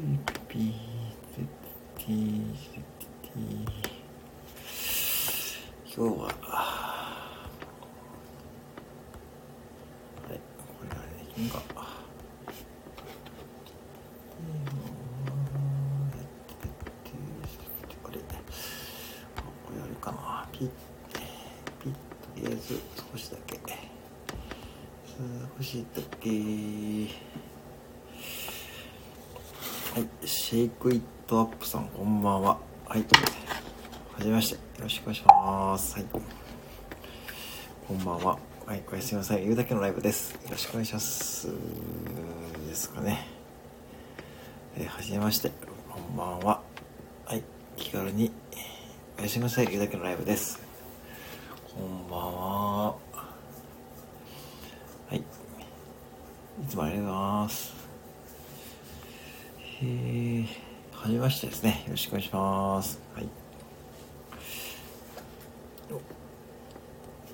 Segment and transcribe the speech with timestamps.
[0.00, 0.18] ピー
[0.48, 3.44] ティティ
[5.94, 7.14] 今日はは
[10.24, 11.60] いこれあれできんか
[18.02, 18.22] これこ
[19.76, 20.68] れあれかなピッ
[21.82, 21.98] ピッと
[22.36, 22.80] りあえず
[23.12, 23.60] 少しだけ
[25.58, 26.30] 少しだけ
[29.92, 30.08] はい
[30.50, 32.58] シェイクイットアップさんこんばんは。
[32.84, 33.06] はいは
[34.18, 34.54] じめまして。
[34.56, 35.94] よろしくお願いします。
[35.94, 36.06] はい。
[37.86, 38.36] こんばんは。
[38.66, 39.44] はいおやすみなさい。
[39.44, 40.32] 言うだけのライブです。
[40.32, 41.46] よろしくお願いします。
[42.66, 43.28] ですかね。
[44.76, 45.52] えーはじめまして。
[45.88, 46.60] こんばんは。
[47.26, 47.44] はい
[47.76, 48.32] 気軽に
[49.20, 49.66] おやすみなさい。
[49.66, 50.60] 言うだけのライブです
[51.72, 52.96] こんばんはは
[55.12, 55.22] いい
[56.68, 57.80] つもありがとうございます
[59.82, 60.46] えー、
[60.92, 61.82] はじめましてですね。
[61.86, 62.98] よろしくお願いします。
[63.14, 63.28] はい。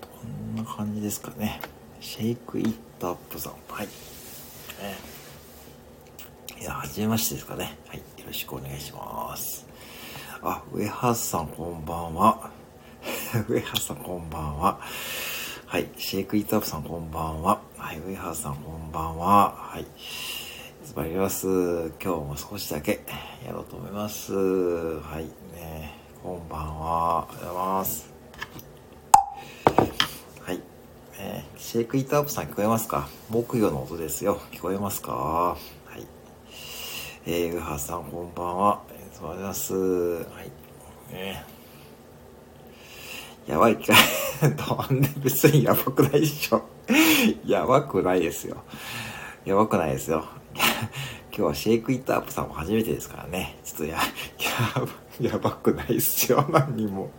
[0.01, 1.61] こんな感じですかね。
[2.01, 3.53] シェイクイットアップさん。
[3.69, 3.89] はい。
[4.83, 5.17] えー
[6.59, 7.77] いや、はじめましてですかね。
[7.87, 7.99] はい。
[7.99, 9.67] よろしくお願いします。
[10.43, 12.51] あ、上原さんこんばんは。
[13.47, 14.81] 上原さんこんばんは。
[15.67, 15.87] はい。
[15.99, 17.61] シェイクイットアップさんこんばんは。
[17.77, 18.01] はい。
[18.01, 19.55] 上原さんこんばんは。
[19.55, 19.87] はい。
[20.95, 21.47] ます。
[21.47, 23.01] 今日も少しだけ
[23.45, 24.33] やろうと思います。
[24.33, 25.25] はい。
[25.55, 25.93] ね。
[26.23, 27.27] こんばんは。
[27.29, 28.13] おはようございます。
[30.43, 30.61] はい。
[31.19, 33.09] えーシェイクイットアップさん聞こえますか？
[33.29, 34.41] 木魚の音ですよ。
[34.53, 35.13] 聞こえますか？
[35.13, 35.57] は
[35.99, 36.07] い。
[37.27, 38.83] えー、上原さんこんばんは。
[38.91, 40.35] いつもありがとうございます。
[40.35, 41.13] はい。
[41.13, 41.45] ね
[43.49, 43.95] やばいか。
[44.41, 44.49] な
[44.97, 46.63] んで別にやばくないでしょ。
[47.45, 48.63] やばくないですよ。
[49.45, 50.25] やばくないですよ。
[51.31, 53.59] 今日はシェイクイットアップさんも初めてですからね。
[53.65, 53.99] ちょっとや、
[54.39, 54.89] やば、
[55.21, 56.47] やばくないですよ。
[56.51, 57.11] 何にも。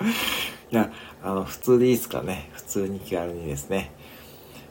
[0.72, 0.92] いや、
[1.24, 2.50] あの、普通でいいですかね。
[2.54, 3.92] 普通に気軽にですね。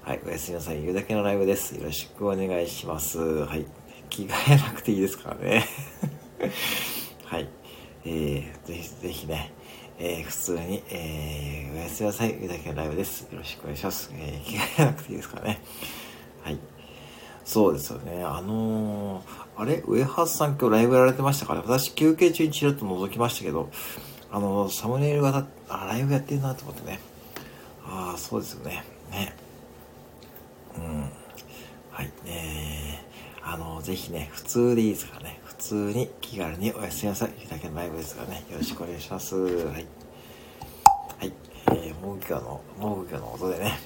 [0.02, 0.80] はい、おやすみなさい。
[0.82, 1.74] 言うだけのライブです。
[1.74, 3.18] よろしくお願いします。
[3.18, 3.66] はい。
[4.08, 5.64] 着替えなくていいですからね。
[7.24, 7.48] はい。
[8.04, 9.52] えー、ぜひぜひね、
[9.98, 12.36] えー、普通に、えー、おやすみなさい。
[12.38, 13.22] 言うだけのライブです。
[13.22, 14.10] よろしくお願いします。
[14.14, 15.60] えー、着替えなくていいですからね。
[16.42, 16.58] はい。
[17.46, 18.24] そうですよね。
[18.24, 19.24] あのー、
[19.56, 19.80] あれ？
[19.86, 23.70] 上橋さん今日ライブやられてましたから、私休憩中にチラッと覗きましたけど、
[24.32, 26.98] あのー、サムネイルが、あ、ライブやってるなと思ってね。
[27.86, 28.84] ああ、そうですよね。
[29.12, 29.36] ね。
[30.76, 31.02] うん。
[31.92, 32.10] はい。
[32.24, 33.04] ね
[33.42, 35.40] あのー、ぜひね、普通でいいですからね。
[35.44, 37.30] 普通に気軽におやすみなさい。
[37.38, 38.44] 日だけのライブですからね。
[38.50, 39.36] よろしくお願いします。
[39.36, 39.72] はい。
[39.74, 39.86] はい。
[41.68, 43.78] えー、木魚の、木魚の音でね。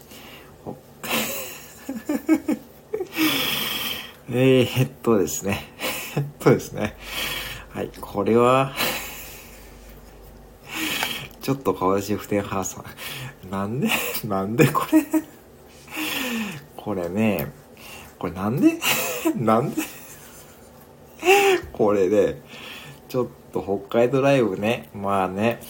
[4.31, 5.65] ほえー、えっとですね。
[6.17, 6.97] えっとですね。
[7.71, 8.73] はい、これは、
[11.43, 12.85] ちょっと顔出し不天派さ
[13.47, 13.51] ん。
[13.51, 13.89] なんで、
[14.25, 15.05] なんでこれ、
[16.77, 17.51] これね、
[18.21, 18.79] これなんで、
[19.35, 19.83] なんで、
[21.73, 22.41] これで、
[23.09, 25.61] ちょっと北海道ライブね、まあね、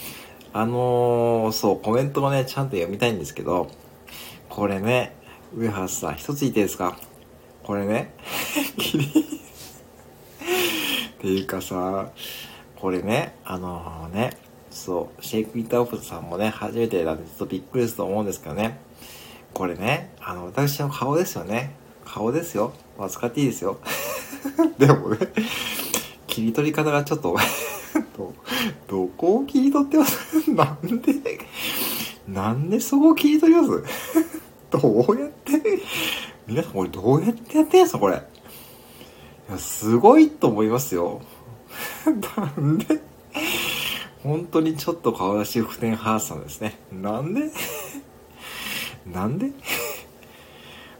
[0.53, 3.71] あのー、そう、コメントもね、ちゃんと読みたいんですけど、
[4.49, 5.15] これね、
[5.55, 6.95] 上原さん、一つ言っていいですか？
[7.63, 8.13] これね、
[8.77, 9.09] キリっ
[11.21, 12.09] ていうかさ、
[12.75, 14.31] これね、あのね、
[14.69, 18.79] そう、シェイクイットアップさんもね、初めてなんでちょっとびっくりすると思うんですけどね、
[19.53, 21.75] これね、あの、私の顔ですよね。
[22.05, 22.73] 顔ですよ。
[22.97, 23.79] まあ、使っていいですよ。
[24.79, 25.17] でもね、
[26.27, 27.35] 切り取り方がちょっと
[28.17, 28.33] ど、
[28.87, 30.17] どこを切り取ってます？
[30.51, 31.13] なんで、
[32.27, 33.83] なんでそこを切り取ります？
[34.71, 35.61] どうやって、
[36.47, 37.99] 皆さんこれどうやってやってんすか？
[37.99, 38.21] これ。
[39.57, 41.21] すごいと思いますよ。
[42.05, 43.01] なんで？
[44.23, 46.77] 本当にちょっと顔出し不天派さんですね。
[46.91, 47.49] なんで？
[49.05, 49.51] なんで？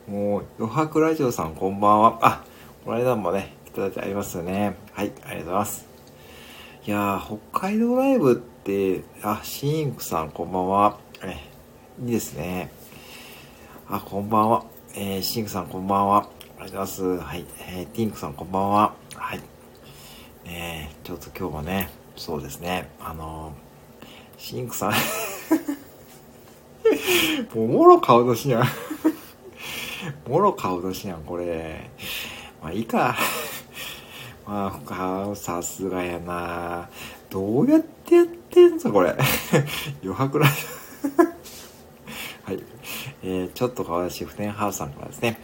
[0.07, 2.19] もう、余白ラジオさんこんばんは。
[2.21, 2.43] あ、
[2.83, 4.75] この間もね、いただいてありますよね。
[4.93, 5.87] はい、ありがとうございます。
[6.85, 10.97] いやー、北海道ライブって、あ、シーンクさんこんばんは。
[11.23, 11.37] え、
[12.03, 12.71] いいですね。
[13.87, 14.65] あ、こんばんは。
[14.95, 16.27] えー、シンクさんこんばんは。
[16.61, 17.25] ありがとうございます。
[17.25, 17.45] はい。
[17.71, 18.93] えー、ティンクさんこんばんは。
[19.15, 19.39] はい。
[20.45, 24.91] ねちょっと今日もね、そうですね、あのー、シンクさん
[27.57, 28.63] もうもろ顔出しやん。
[30.29, 31.89] もろ顔出しやん、これ。
[32.61, 33.17] まあいいか。
[34.45, 36.91] まあ、さすがやな
[37.31, 39.15] どうやってやってんすか、これ。
[40.03, 40.51] 余白ライ
[41.17, 41.23] ブ。
[42.43, 42.61] はい。
[43.23, 45.39] えー、ちょっとかわいしい不天ハウスさんからですね。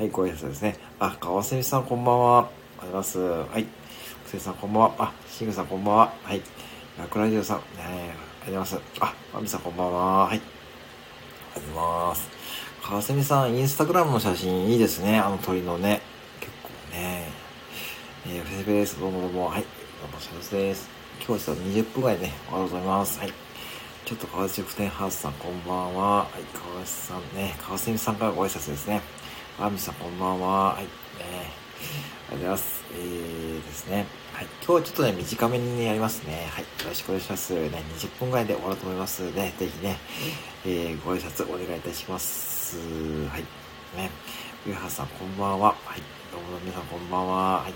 [0.00, 0.78] はい、ご挨拶ですね。
[0.98, 2.38] あ、川澄さんこんばんは。
[2.78, 3.52] ありがとうございます。
[3.52, 3.64] はい。
[3.64, 3.68] く
[4.30, 4.94] せさんこんばんは。
[4.98, 6.14] あ、シングさんこんばんは。
[6.22, 6.40] はい。
[6.98, 7.64] ラクラジオさん、ね、
[8.42, 9.00] ありがとうございます。
[9.00, 10.24] あ、マミさんこんばんは。
[10.24, 10.38] はい。
[10.38, 12.30] ありがとうございます。
[12.82, 15.18] かすみさん、インスタグラムの写真いいですね。
[15.18, 16.00] あの鳥のね。
[16.40, 17.28] 結構ね。
[18.26, 19.48] えー、フェスベース、どうもどうも。
[19.48, 19.60] はい。
[19.60, 19.68] ど
[20.10, 20.88] うも、シャルです。
[21.28, 23.18] 今日は20分ぐらいね、おはようございます。
[23.18, 23.34] はい。
[24.06, 26.16] ちょっと川内普天ハウスさん、こんばんは。
[26.20, 29.02] はい、川内さんね、川澄さんからご挨拶ですね。
[29.62, 30.72] あみさん、こんばんは。
[30.72, 30.88] はい、ね、
[32.30, 32.82] ありがとうございます。
[32.94, 34.06] えーですね。
[34.32, 36.48] はい、今日はちょっとね、短めにねやりますね。
[36.50, 37.52] はい、よろしくお願いします。
[37.52, 39.98] ね、20分ぐらいで終わると思いますので、ぜひね、
[40.64, 42.78] えー、ご挨拶お願いいたします。
[43.28, 43.42] はい、
[43.98, 44.10] ね、
[44.66, 45.68] 上原さん、こんばんは。
[45.84, 46.00] はい、
[46.32, 47.60] どうも皆さん、こんばんは。
[47.60, 47.72] はい。
[47.72, 47.74] あ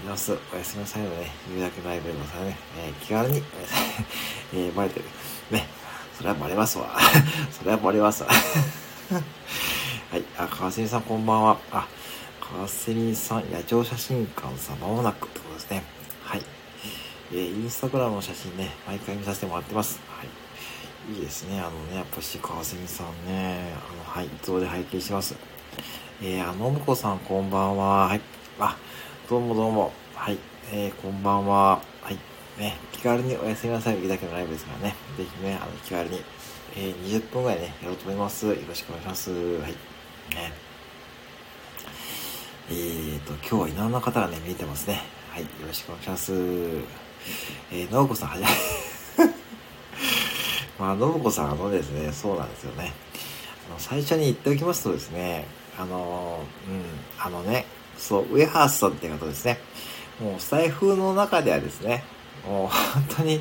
[0.00, 0.38] ります。
[0.54, 3.42] おやすみなさいのね、言うだけのライブのさね、えー、気軽に、
[4.54, 5.06] えー、バレてる。
[5.50, 5.66] ね、
[6.16, 6.96] それはバレますわ。
[7.50, 8.28] それはバレますわ。
[10.10, 11.56] はい、あ、川澄さんこんばんは。
[11.70, 11.86] あ、
[12.40, 15.84] 川澄さん、野鳥写真館さん、まもなくってことですね。
[16.24, 16.42] はい。
[17.30, 20.00] えー、インスタグラムの写真ね、毎回見させてもらってます。
[20.08, 21.14] はい。
[21.14, 21.60] いいですね。
[21.60, 25.36] あのね、やっぱし川澄さんね、あの、はい、いつもで拝見します。
[26.20, 28.08] えー、あのむこさんこんばんは。
[28.08, 28.20] はい。
[28.58, 28.76] あ、
[29.28, 29.92] どうもどうも。
[30.16, 30.38] はい。
[30.72, 31.80] えー、こんばんは。
[32.02, 32.18] はい。
[32.60, 34.96] ね、気軽におやすみなさいだけのライブですからね。
[35.16, 36.20] ぜひね、あの、気軽に、
[36.74, 38.48] えー、20分ぐらいね、やろうと思います。
[38.48, 39.30] よろしくお願いします。
[39.30, 39.99] はい。
[40.30, 40.52] ね。
[42.70, 45.02] えーと、今日はいろんな方がね、見えてますね。
[45.30, 45.42] はい。
[45.42, 46.32] よろしくお願いします。
[47.72, 48.48] えー、のぶこさん、はじめ。
[50.78, 52.92] まあ、のぶこさん、あのですね、そうなんですよね。
[53.68, 55.46] あの、最初に言っておきますとですね、
[55.78, 56.82] あの、うん、
[57.18, 57.66] あのね、
[57.96, 59.58] そう、ウェハースさんって方ですね。
[60.20, 62.04] もう、スタイフの中ではですね、
[62.46, 63.40] もう、本当に、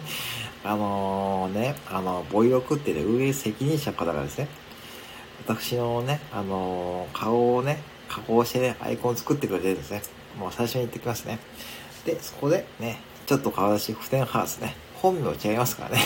[0.64, 4.48] あのー、ね、あの、ボイロクってね、運営責任者の方がですね、
[5.50, 10.04] 私のね、あのー、顔をね、加工してね、アイコン作ってくれてるんですね。
[10.38, 11.40] もう最初に言ってきますね。
[12.06, 15.98] で、そこでね、ちょっと顔出し、普天ハースね、本名違いますからね。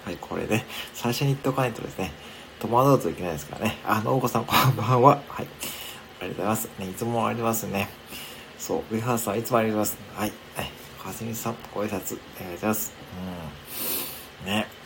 [0.05, 2.13] はい、これね、最初に言っておかないとですね、
[2.61, 3.79] 戸惑うといけないですからね。
[3.85, 5.21] あ、のお子さんこんばんは。
[5.27, 5.47] はい。
[6.21, 6.69] ありがとうございます。
[6.79, 7.89] ね、いつもありますね。
[8.57, 10.19] そう、ウィハースさんいつもありがとうございます。
[10.21, 10.31] はい。
[10.55, 10.71] はい。
[11.03, 12.93] かすみさん、ご挨拶、お願いします。
[14.45, 14.45] うん。
[14.45, 14.80] ね。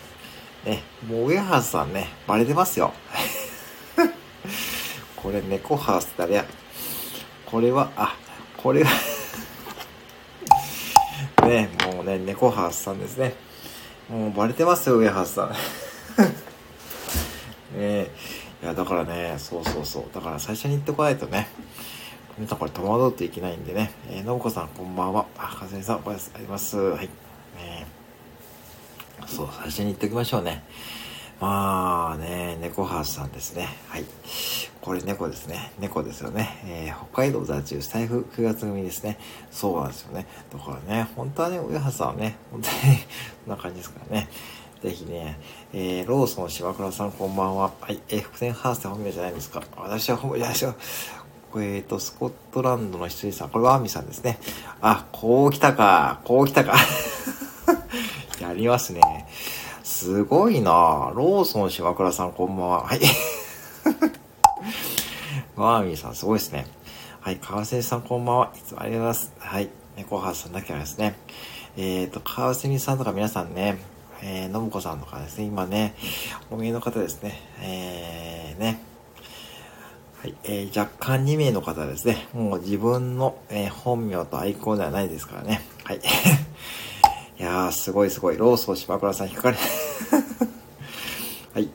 [0.66, 2.92] ね、もうウェハースさんね、バレてますよ。
[5.16, 6.46] これ、猫ハース誰や。
[7.46, 8.16] これは、あ、
[8.58, 8.90] これは
[11.46, 13.36] ね、もうね、猫ハースさんですね。
[14.10, 15.56] もうバレてますよ、ウェハースさん。
[17.78, 18.08] ね
[18.64, 20.06] いや、だからね、そうそうそう。
[20.16, 21.48] だから最初に言ってこないとね、
[22.40, 23.92] 皆さんこれ戸惑っていけないんでね。
[24.10, 25.28] えー、のぶこさんこんばんは。
[25.38, 26.78] あ、かずみさん、おやすあります。
[26.78, 27.25] はい。
[29.28, 30.64] そう、最初に言っておきましょうね。
[31.40, 33.68] まあね、猫ハウスさんですね。
[33.90, 34.06] はい。
[34.82, 35.72] これ猫ですね。
[35.80, 36.62] 猫ですよね。
[36.66, 39.18] えー、北海道在住、財布9月組ですね。
[39.52, 40.28] そうなんですよね。
[40.54, 42.74] だからね、本当はね、上原さんはね、本当に
[43.46, 44.30] こんな感じですからね。
[44.82, 45.40] ぜひね、
[45.74, 47.72] えー、ローソン島倉さんこんばんは。
[47.82, 49.62] はい、えー、福天ハースって本名じゃないんですか？
[49.78, 50.76] 私は本名じゃないですよ。
[51.56, 53.50] えっ、ー、と、スコットランドの羊さん。
[53.50, 54.40] これはアミさんですね。
[54.82, 56.20] あ、こう来たか。
[56.26, 56.76] こう来たか。
[58.48, 59.02] やりますね。
[59.84, 62.86] すごいなローソン島倉さんこんばんは。
[62.86, 63.00] はい。
[65.56, 66.68] ワーミーさんすごいですね。
[67.22, 67.38] はい。
[67.38, 68.52] 川瀬さんこんばんは。
[68.56, 69.34] いつもありがとうございます。
[69.40, 69.70] はい。
[69.98, 71.16] 猫ハさんだけはですね。
[71.78, 73.78] えっ、ー、と、川瀬さんとか皆さんね、
[74.22, 75.96] えー、のむこさんとかですね、今ね、
[76.52, 78.80] お見えの方ですね、えー、ね、
[80.22, 86.00] はい、えー、若干2名の方ですね、もう自分の、えー、本名とアイコンではないですからね、はい。
[87.46, 89.58] いやー、すごいすごい、ローソン島倉さん引っかかれ、
[91.54, 91.70] はい。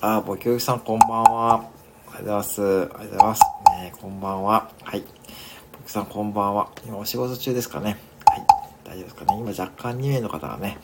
[0.00, 1.66] あー、ぼきょうさんこんばんは。
[2.10, 2.62] ありがとうございます。
[2.62, 3.40] ありがとうございます。
[3.72, 4.70] ね、こんばんは。
[4.82, 5.00] はい。
[5.00, 5.06] ぼ
[5.86, 6.70] きさんこんばんは。
[6.86, 7.98] 今お仕事中ですかね。
[8.24, 8.46] はい。
[8.84, 9.38] 大丈夫ですかね。
[9.38, 10.78] 今若干2名の方がね、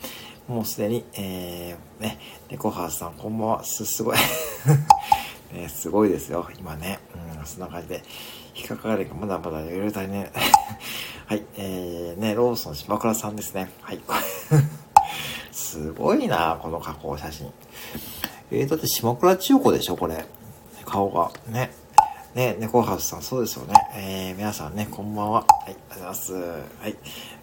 [0.47, 2.19] もうすでに、えー、ね、
[2.51, 3.63] 猫ハーさん、こんばんは。
[3.63, 4.17] す、すごい
[5.51, 6.47] ね、すごいですよ。
[6.59, 6.99] 今ね。
[7.39, 8.03] うん、そんな感じで。
[8.59, 10.31] 引っかかるまだまだいろいね。
[11.27, 13.71] はい、えー、ね、ローソン島倉さんですね。
[13.81, 14.01] はい。
[15.51, 17.51] すごいな、この加工写真。
[18.51, 20.25] えー、だって島倉千代子でしょ、これ。
[20.85, 21.31] 顔が。
[21.47, 21.71] ね。
[22.35, 23.73] ね、猫ハウスさん、そうですよね。
[23.95, 25.39] えー、皆さんね、こんばんは。
[25.39, 26.33] はい、ありがとうございます。
[26.33, 26.95] はい。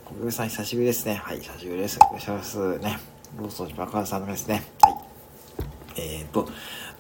[0.04, 1.14] 小宮さん久しぶりですね。
[1.14, 1.98] はい、久しぶりです。
[2.02, 2.98] お願いしますね。
[3.38, 4.64] ローソン島川さんですね。
[4.82, 4.94] はい。
[5.96, 6.48] えーと、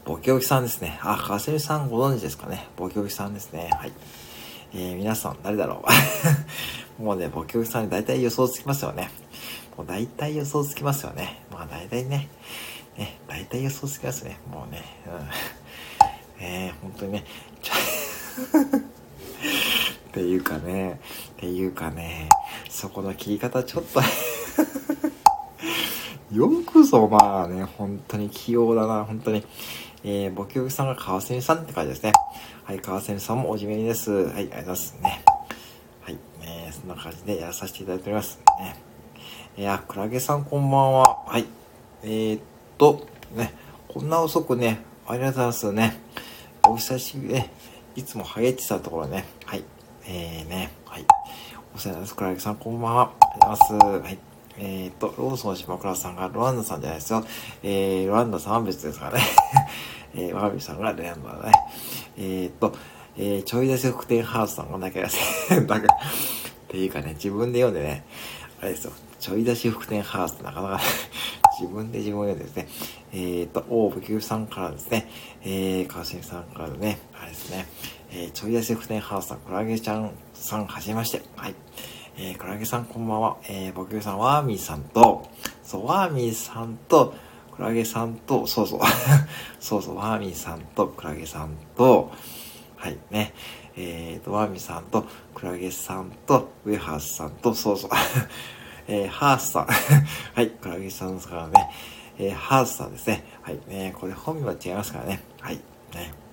[0.06, 1.00] ボケオキさんですね。
[1.02, 2.68] あ、かすみさんご存知ですかね。
[2.76, 3.70] ボケオキさんですね。
[3.72, 3.92] はい。
[4.72, 5.84] えー、皆さん誰だろ
[7.00, 9.10] う もうね、ボケオキさんに大体予想つきますよね。
[9.76, 11.42] もう大体予想つきますよね。
[11.50, 12.28] まあ大体ね。
[12.96, 14.38] ね、大体予想つきますね。
[14.48, 14.84] もうね。
[16.38, 16.44] うん。
[16.44, 17.24] えー、本当にね。
[20.08, 21.00] っていうかね、
[21.32, 22.28] っていうかね、
[22.70, 24.00] そこの切り方ちょっと
[26.32, 29.44] よくぞまあね、本当に器用だな、本当に。
[30.08, 32.12] えー、ボキョさんが川蝉さんって感じですね。
[32.62, 34.12] はい、川蝉さんもおじめにです。
[34.12, 35.24] はい、ありがとうございますね。
[36.00, 38.38] はい、えー、そんな感じでやらさせていただいております。
[38.60, 38.76] ね。
[39.58, 41.24] いや、クラゲさんこんばんは。
[41.26, 41.46] はい。
[42.04, 42.40] えー、っ
[42.78, 43.52] と、ね、
[43.88, 46.00] こんな遅くね、ありがとうございますね。
[46.68, 47.50] お久しぶりね。
[47.96, 49.24] いつも励ってたところね。
[49.44, 49.64] はい。
[50.06, 51.04] えーね、はい。
[51.74, 52.14] お世話になります。
[52.14, 53.10] クラゲさんこんばんは。
[53.20, 54.04] ありがとうございます。
[54.04, 54.18] はい。
[54.58, 57.24] えー、っと、ローソン島倉さんがロランダさんじゃないですよ。
[57.64, 59.24] えー、ロランダさん別ですからね。
[60.16, 61.52] えー、ワビさんがレアンドだね。
[62.16, 62.74] えー、っと、
[63.18, 65.66] えー、ちょい出し福天ハーツさんが なきゃやせん。
[65.66, 65.98] だから、っ
[66.68, 68.04] ていうかね、自分で読んでね、
[68.60, 70.82] あれですよ、ちょい出し福天ハーツってなかなかね
[71.60, 72.68] 自分で自分を読んでですね、
[73.12, 75.08] えー、っと、オーブキューさんからですね、
[75.42, 77.66] えー、川島さんからね、あれですね、
[78.10, 81.22] えー、ちょい出し福天ハーツさん、クラゲちゃんさん、はじめまして。
[81.36, 81.54] はい。
[82.18, 83.36] えー、クラゲさんこんばんは。
[83.46, 85.28] えー、ボキューさん、ワーミーさんと、
[85.62, 87.14] そう、ワーミーさんと、
[87.56, 88.80] クラゲさんと、そうそう、
[89.60, 92.12] そうそう、ワーミーさんと、クラゲさんと、
[92.76, 93.32] はいね、
[93.76, 97.90] えーと、ワーミーさんと、クラゲさんと、ウェハースさんと、そうそう、
[98.88, 99.66] えー、ハースさん、
[100.36, 101.70] はい、クラゲさんですからね、
[102.18, 105.56] えー、ハースさんですね、はい、ね、これ本名は違いますからね、はい、
[105.94, 106.25] ね。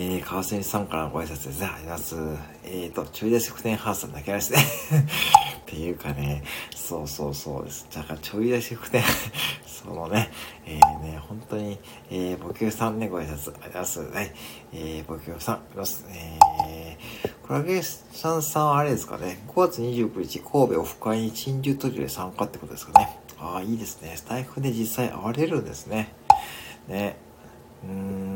[0.00, 1.66] えー、川瀬さんからのご挨拶ですね。
[1.66, 2.58] ありがとうございます。
[2.62, 4.58] えーと、ちょい出し福天ハースさんだけですね。
[5.58, 7.84] っていうかね、そうそうそうです。
[7.92, 9.02] だからちょい出し福天、
[9.66, 10.30] そのね、
[10.66, 11.80] えー、ね、本当に、
[12.12, 14.00] えー、ボキューさんね、ご挨拶ありがとうございます。
[14.00, 14.32] はい。
[14.72, 16.06] えー、ボキューさん、ます。
[16.08, 23.18] えー、クラゲさんさんはあれですかね、5月29日、神戸オフ会に珍獣トリで参加ってことですかね。
[23.40, 24.12] ああ、いいですね。
[24.14, 26.14] スタイフで実際会われるんですね。
[26.86, 27.16] ね。
[27.84, 28.27] うーん、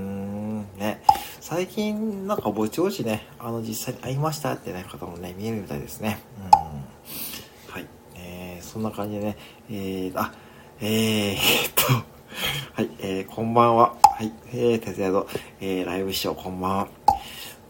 [1.43, 6.21] 最近なんかぼちぼちね、あの実際に会いましたってね、方もね、見えるみたいですね。
[6.39, 7.73] うん。
[7.73, 7.87] はい。
[8.15, 9.37] えー、そんな感じでね、
[9.69, 10.33] えー、あ、
[10.81, 11.39] えー、っ
[11.75, 11.93] と、
[12.81, 13.97] はい、えー、こんばんは。
[14.05, 15.27] はい、えー、徹夜と、
[15.61, 16.89] えー、ライブ師匠、こんばんは。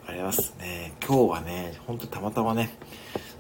[0.07, 0.93] ありますね。
[1.03, 2.77] 今日はね、ほんとたまたまね、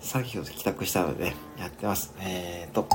[0.00, 2.14] 先ほど帰宅したので、ね、やってます。
[2.20, 2.88] えーと、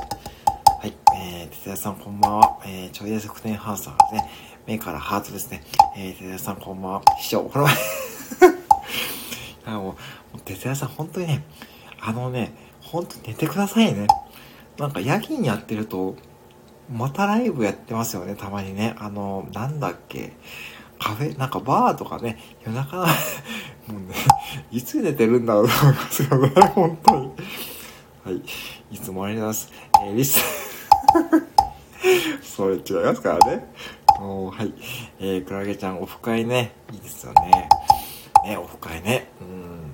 [0.80, 2.58] はい、えー、哲也さんこんばんは。
[2.66, 4.47] えー、ちょいです福ンハウスさんですね。
[4.68, 5.62] 目からハートですね。
[5.96, 7.02] えー、哲也さんこんばんは。
[7.18, 7.74] 師匠、この前
[9.64, 9.96] あも
[10.34, 11.42] う、哲也さん本当にね、
[11.98, 14.06] あのね、本当に寝てくださいね。
[14.76, 16.16] なんか夜勤やってると、
[16.92, 18.94] またライブやってますよね、たまにね。
[18.98, 20.34] あの、なんだっけ。
[20.98, 24.14] カフェ、なんかバーとかね、夜中、 もうね、
[24.70, 27.32] いつ寝てるんだろうと思いますよね、 本当に。
[28.22, 28.42] はい。
[28.94, 29.72] いつもありがとうございます。
[30.04, 30.44] えー、リス、
[32.42, 33.66] それ違いますからね。
[34.20, 34.72] おはい。
[35.18, 36.72] えー、クラゲちゃん、オフ会ね。
[36.92, 37.68] いいですよね。
[38.44, 39.30] ね、オフ会ね。
[39.40, 39.90] うん。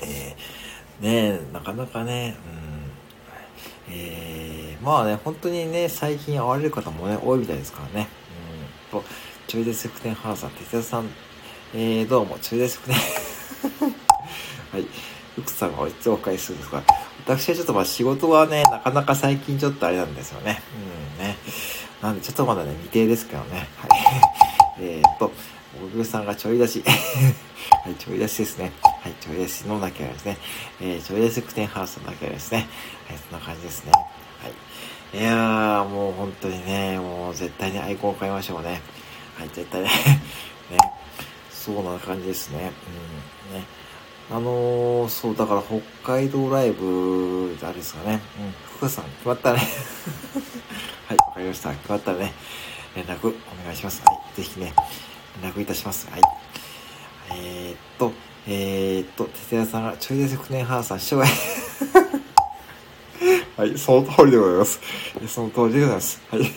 [0.00, 2.36] えー、ねなかなかね、
[3.88, 3.94] うん。
[3.94, 8.08] えー、まあね、本当にね、最近会われる方もね、多いみたいですからね。
[8.92, 9.00] うん。
[9.00, 9.06] と、
[9.46, 11.08] ちょいでセクテンハーさん、哲也さん、
[11.74, 12.96] えー、どうも、ちょいでセクテン。
[14.72, 14.86] はい。
[15.36, 16.82] 福さんがいつお返しするんですか
[17.24, 20.60] 私はちょっとまあ仕事はね、なかなか最近ちょっとあれなんですよね。
[21.18, 21.36] うんね。
[22.02, 23.68] なんでちょっとまだね、未定ですけどね。
[23.76, 23.90] はい。
[24.82, 25.30] えっと、
[25.82, 26.82] おぐさんがちょい出し。
[27.84, 28.72] はい、ちょい出しですね。
[28.82, 30.36] はい、ちょい出しのだけですね。
[30.80, 32.68] えー、ちょい出しクテンハウスのだけですね。
[33.08, 33.92] はい、そんな感じですね。
[33.92, 35.18] はい。
[35.18, 38.80] いやー、もう本当にね、もう絶対にアイコンを買いましょうね。
[39.38, 39.88] はい、絶対ね。
[40.70, 40.78] ね。
[41.50, 42.72] そうな感じですね。
[43.52, 43.58] うん。
[43.58, 43.64] ね。
[44.30, 45.80] あのー、そう、だから北
[46.14, 48.20] 海道ライブ、あれですかね。
[48.38, 49.60] うん、福さん、決まったね。
[51.08, 51.70] はい、わかりました。
[51.70, 52.32] 決まったらね、
[52.94, 53.32] 連絡お
[53.64, 54.02] 願いします。
[54.04, 54.72] はい、ぜひね、
[55.42, 56.08] 連絡いたします。
[56.10, 56.20] はい。
[57.34, 58.12] えー、っと、
[58.46, 61.18] えー、っと、哲也さんが、ちょいです9年半さん、視聴
[63.56, 64.80] はい、その通りでございます。
[65.28, 66.20] その通りでございます。
[66.30, 66.52] はい。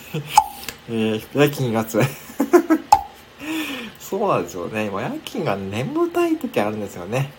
[0.88, 2.08] えー、夜勤がつらい。
[4.00, 4.88] そうなんですよね。
[4.88, 7.34] 今、夜勤が眠たい時あるんですよね。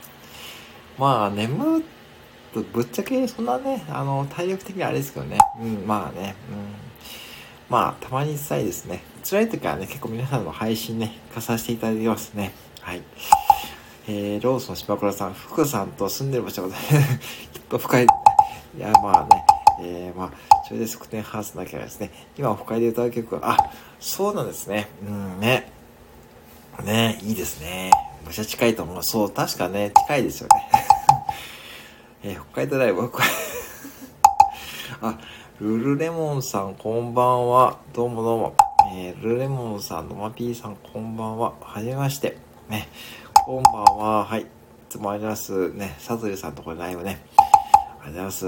[0.98, 1.82] まあ、眠
[2.54, 5.38] と、ぶっちゃけそんなね、あの、体力的にあれですけどね。
[5.60, 6.56] うん、まあね、うん。
[7.68, 9.02] まあ、たまにさえですね。
[9.28, 12.52] 辛い時はね、結構皆さんの配信ね、化させていただいてますね。
[12.80, 13.02] はい。
[14.08, 16.74] えー、ローソン島倉さん、福さんと住んでる場所が
[17.52, 18.04] きっと深い。
[18.04, 19.44] いや、まあね、
[19.80, 20.30] えー、まあ、
[20.66, 24.88] それで側転ハウスだけはですね、今、オフ会で歌う曲は、あ、そうなんですね。
[25.06, 25.70] うんね。
[26.84, 27.90] ね、いいですね。
[28.24, 29.02] むちゃ近いと思う。
[29.02, 30.85] そう、確かね、近いですよね。
[32.28, 33.02] えー、北海道ライブ、
[35.00, 35.18] あ、
[35.60, 37.78] ルルレモンさん、こんばんは。
[37.92, 38.56] どうもどうも。
[38.92, 41.52] えー、ルルレモンさん、ノマピーさん、こんばんは。
[41.60, 42.36] はじめまして。
[42.68, 42.88] ね、
[43.32, 44.24] こんばんは。
[44.24, 44.40] はい。
[44.40, 44.46] い
[44.88, 45.72] つもありがとうございます。
[45.74, 47.24] ね、サズリさんとこれライブね。
[47.38, 47.46] あり
[48.00, 48.44] がとうございます。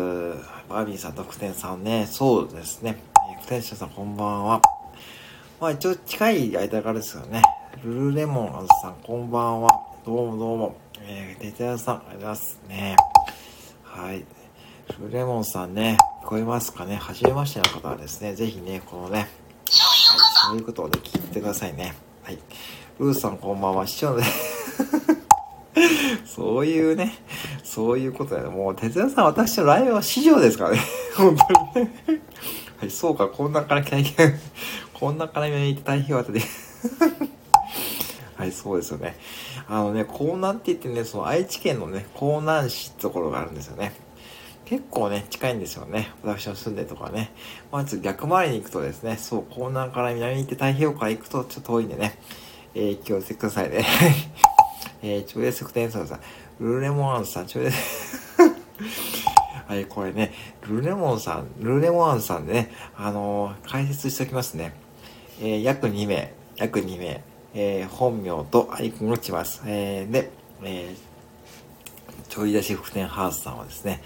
[0.69, 3.01] バービーさんとクテンさんね、そうですね。
[3.43, 4.61] クテンションさんこんばんは。
[5.61, 7.43] まあ一応近い間からですよね。
[7.85, 9.71] ルルレモンさんこんばんは。
[10.05, 10.77] どうもどうも。
[11.01, 12.97] えー、テテヤさん、ありがとうございますね。
[13.99, 14.25] はい。
[15.01, 16.95] ルルレモンさんね、聞こえますかね？
[16.95, 19.29] はじめましての方はですね、ぜひね、このね、はい、
[19.67, 21.95] そういうことをね、聞いてくださいね。
[22.23, 22.39] はい。
[23.01, 23.89] ルーさんこんばんは。
[23.89, 24.23] 視聴で
[26.25, 27.13] そういうね、
[27.65, 28.53] そういうことだよ。
[28.53, 30.79] もう、哲也さん、私のライブは市場ですからね。
[31.19, 31.37] 本
[31.75, 31.93] 当にね。
[32.79, 34.39] はい、そうか、こんなから体験、
[34.95, 36.41] こんなから見て大変わってで。
[38.39, 39.17] はい、そうですよね。
[39.67, 43.93] あのね、江南って言ってね、その愛知県のね、江南市ってところがあるんですよね。
[44.65, 46.13] 結構ね、近いんですよね。
[46.23, 47.33] 私の住んでるとこはね。
[47.73, 52.17] まず逆回りに行くとですね、そう、江南から南に行って太平洋から行くとちょっと遠いんでね、
[52.77, 53.85] えー、気をつけてくださいね。
[55.03, 56.21] えー、超越測定さん、
[56.61, 57.75] ルルレモンさん、超越、
[59.67, 64.75] はい、これね、ルルレモンさん、ルルレモンさんでね、あのー、解説しておきますね。
[65.41, 69.63] えー、約2名、約2名、えー、本名とアイコンを打ちます。
[69.67, 70.31] えー、で、
[70.63, 74.03] えー、ちょい出し福天ハースさんはですね、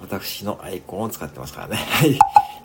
[0.00, 1.76] 私のアイコンを使ってますからね。
[1.90, 2.18] はい。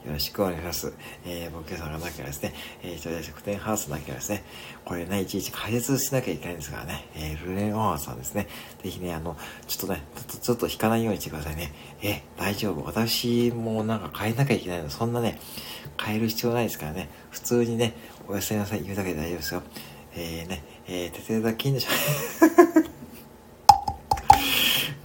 [0.05, 0.93] よろしくお願いします。
[1.25, 4.43] えー、僕さんがなければですね、えー、ちょい出し福天ハースなければですね、
[4.85, 8.47] これね、いちいち解説しなきゃいけないんですからね、えー、ルレンオンさんですね、
[8.81, 11.73] ぜひね、あの、ちょっとね、ちょっと、ちょっと引かないようにしてくださいね。
[12.01, 12.83] え大丈夫。
[12.85, 14.89] 私もなんか変えなきゃいけないの。
[14.89, 15.39] そんなね、
[16.01, 17.93] 変える必要ないですからね、普通にね、
[18.27, 19.63] おやすみなさい言うだけで大丈夫ですよ。
[20.21, 21.89] えー、ね、えー、ててだ金の食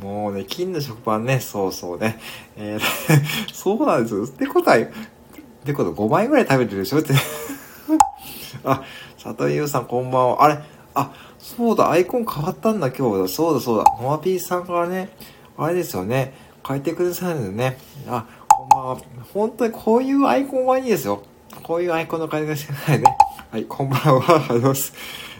[0.02, 2.18] もうね、金の食パンね、そうそうね。
[2.56, 2.80] えー、
[3.54, 4.24] そうなんですよ。
[4.24, 4.80] ってことは、っ
[5.64, 7.14] てこと5枚ぐらい食べてるでしょって。
[8.64, 8.82] あ、
[9.22, 10.42] 佐藤優さんこんばんは。
[10.44, 10.58] あれ
[10.94, 13.28] あ、そうだ、アイコン変わったんだ、今日だ。
[13.28, 13.84] そうだ、そうだ。
[14.02, 15.10] ノアピーさんからね、
[15.56, 16.34] あれですよね。
[16.66, 17.78] 変えてくださるんですね。
[18.08, 18.98] あ、こんばんは。
[19.32, 21.22] 本当にこういうアイコンはいいですよ。
[21.62, 23.04] こういうアイコンの変え方してくださいね。
[23.54, 24.06] はい、こんばんは。
[24.06, 24.92] ありがとうございます。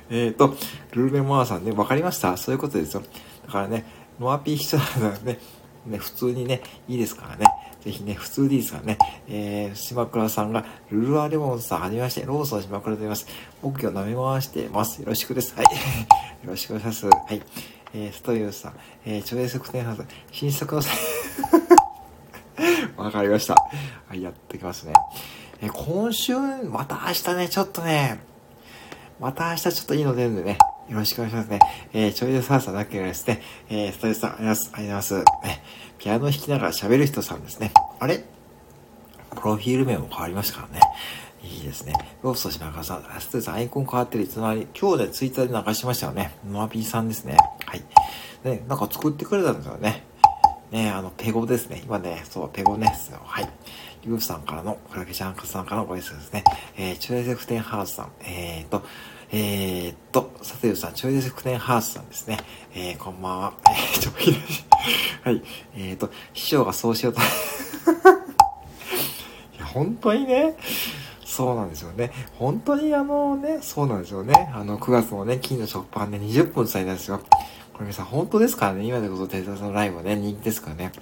[0.08, 0.54] えっ、ー、と、
[0.92, 2.36] ルーレモアさんね、わかりました？
[2.36, 3.02] そういうことですよ。
[3.44, 3.84] だからね、
[4.20, 5.40] ノアピー人ならね、
[5.84, 7.44] ね、普通にね、いいですからね。
[7.80, 8.98] ぜひね、普通でいいですからね。
[9.26, 13.26] えー、島倉さんが、ルルアレモンさん、はじめまして、ローソン島倉と言います。
[13.60, 15.02] 僕今日舐め回してます。
[15.02, 15.52] よろしくです。
[15.56, 15.64] はい。
[16.46, 17.16] よろしくお願いします。
[17.16, 17.42] はい。
[17.94, 18.74] えー、ストユーさん、
[19.06, 20.82] えー、超越測定ハウス、新作の
[22.96, 23.54] わかりました。
[24.06, 24.92] はい、やってきますね。
[25.60, 28.20] え今週、また明日ね、ちょっとね、
[29.20, 31.60] また明日ちょっといいの出るんでね、よろしくお願いしますね。
[31.92, 33.40] えー、ちょいでサーサだけがですね、
[33.70, 35.14] えー、ストレスさん、ありがとうございます。
[35.16, 35.22] え
[35.98, 37.72] ピアノ弾きながら喋る人さんですね。
[38.00, 38.24] あれ？
[39.30, 40.80] プロフィール名も変わりましたからね。
[41.42, 41.92] いいですね。
[42.22, 46.34] ローストしながらさん、ストレスさん、アイコン変わってるいつの間に、今日でツイッターで流しましたよね。
[46.50, 47.36] ノアピーさんですね。
[47.66, 47.82] はい。
[48.44, 50.04] ね、なんか作ってくれたんですよね。
[50.70, 51.82] ね、あの、ペゴですね。
[51.84, 53.20] 今ね、そう、ペゴですよ。
[53.24, 53.48] はい。
[54.06, 56.44] ユーさんからの、クラゲジャンクさんからのご挨拶ですね。
[56.76, 58.82] えー、チュエゼフテンハウスさん、えーと、
[59.32, 62.36] えーと、サテユさん、チュエゼフテンハウスさんですね。
[62.74, 63.54] えー、こんばんは。
[63.66, 64.12] えー、ちょ、
[65.22, 65.42] はい。
[65.76, 67.20] えーと、師匠がそうしようと。
[69.56, 70.54] いや、本当にね、
[71.24, 72.12] そうなんですよね。
[72.38, 74.52] 本当にあのね、そうなんですよね。
[74.54, 77.20] あの、9月のね、金の食パンで、ね、20分伝えたんですよ。
[77.74, 80.92] これ皆さん本当ですからね、今でこそ手伝さんのライブはね、人気ですからね？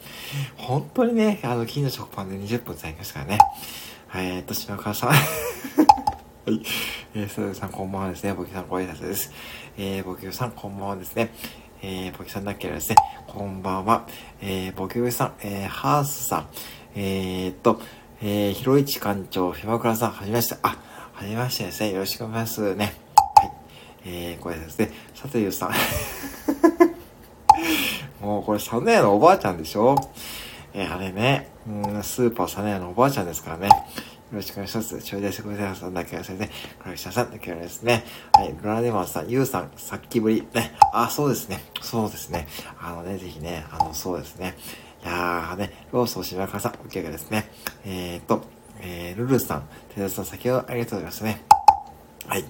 [0.56, 3.38] 本当にね、あの、金の食パンで20分伝えましたからね。
[4.08, 5.10] はい、えー、っと、島川さん。
[5.12, 5.14] は
[6.46, 6.62] い。
[7.14, 8.32] えー、それさんこんばんはですね。
[8.32, 9.30] ボキさんご挨拶です。
[9.76, 11.30] えー、ボキさんこんばんはですね。
[11.82, 12.96] えー、ボキさんだっけですね。
[13.26, 14.06] こんばんは。
[14.40, 16.46] えー、ボキさん、えー、ハースさん、
[16.94, 17.82] えー、っと、
[18.22, 20.56] えー、ひろいち館長、ひまくらさん、はじめまして。
[20.62, 20.78] あ、
[21.12, 21.92] はじめましてですね。
[21.92, 23.11] よろしくお願いしますね。
[24.04, 24.90] えー、ご挨拶ですね。
[25.14, 25.72] さてゆうさん。
[28.24, 29.96] もうこれサネヤのおばあちゃんでしょ？
[30.74, 33.68] えー、あれね、うん、スーパーサネヤのおばあちゃんですからね。
[33.68, 35.02] よろしくお願いします。
[35.02, 36.52] ちょいでしてくださんだけは先生、ク
[36.88, 38.02] ラキシャさんだけですね。
[38.32, 40.48] はい、ブラデマンさん、ユウさん、さっきぶり。
[40.54, 40.74] ね。
[40.94, 41.62] あ、そうですね。
[41.82, 42.48] そうですね。
[42.80, 44.56] あのね、ぜひね、あの、そうですね。
[45.04, 47.50] いやーね、ローソン島川さん、おけがですね。
[47.84, 48.42] えーと、
[48.80, 51.44] えー、ルルさん、テレさん、先ほどありがとうございますね。
[52.26, 52.44] はい。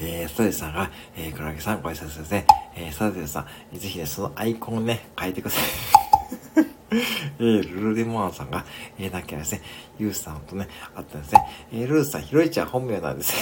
[0.00, 2.46] えー、ストレスさんが、えー、クラゲさんご挨拶ですね。
[2.74, 5.64] えー、サテルさん、ぜひね、そのアイコンをね、変えてください。
[7.38, 8.64] えー、ルルデモアンさんが、
[8.98, 9.62] えー、なきゃですね、
[9.98, 11.40] ユースさんとね、あったんですね。
[11.72, 13.32] えー、ルーさん、ヒロイちゃん本名なんです。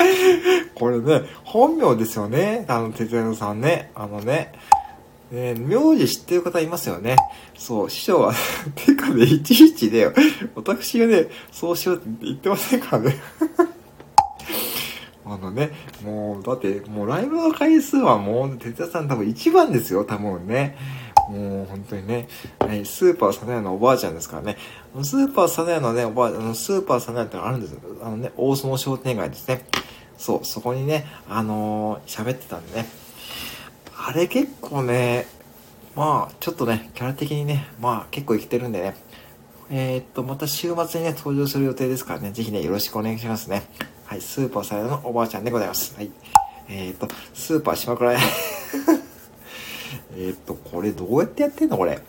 [0.74, 2.64] これね、本名ですよね。
[2.68, 3.90] あの、哲也さんね。
[3.94, 4.52] あのね。
[5.30, 7.16] ね名字知ってる方いますよね。
[7.56, 8.34] そう、師匠は、
[8.74, 10.06] てかね、いちいちね、
[10.54, 13.16] 私がね、そうしようって言ってませんからね。
[15.34, 15.70] あのね、
[16.04, 20.76] もう、だって、もうライブの回数はもう、哲也さん多分一番ですよ、多分ね。
[21.28, 24.56] もう本当にね、はい、スーパーサナヤのおばあちゃんですからね。
[25.02, 27.80] スーパーサナヤのね、おばあ、あの、スーパーサナヤってのあるんですよ。
[28.02, 29.64] あのね、大相撲商店街ですね。
[30.18, 32.86] そう、そこにね、あのー、喋ってたんでね。
[33.96, 35.26] あれ結構ね、
[35.94, 38.96] まあ、ちょっとね、キャラ的にね、まあ結構生きてるんでね。
[39.70, 43.62] えー、っと、また週末にね、登場する予定ですからね、ぜひね、よろしくお願いしますね。
[44.10, 45.94] はい、スーパーサナヤのおばあちゃんでございます。
[45.94, 46.10] はい。
[46.68, 48.18] えー、っと、スーパー島倉屋
[50.18, 52.00] えっと、これどうやってやってんのこれ？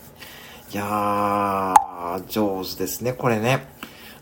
[0.73, 3.67] いやー、上手ですね、これね。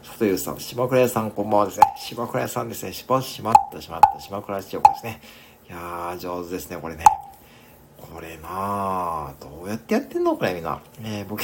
[0.03, 1.85] 佐藤さん、島倉屋さんこんばんはですね。
[1.97, 2.91] 島倉屋さんですね。
[2.91, 5.21] しば、しまった、しまった、島倉屋千代子ですね。
[5.69, 7.05] いやー、上手ですね、これね。
[8.13, 10.81] これなー、どうやってやってんのこれみんな。
[11.01, 11.41] えー、僕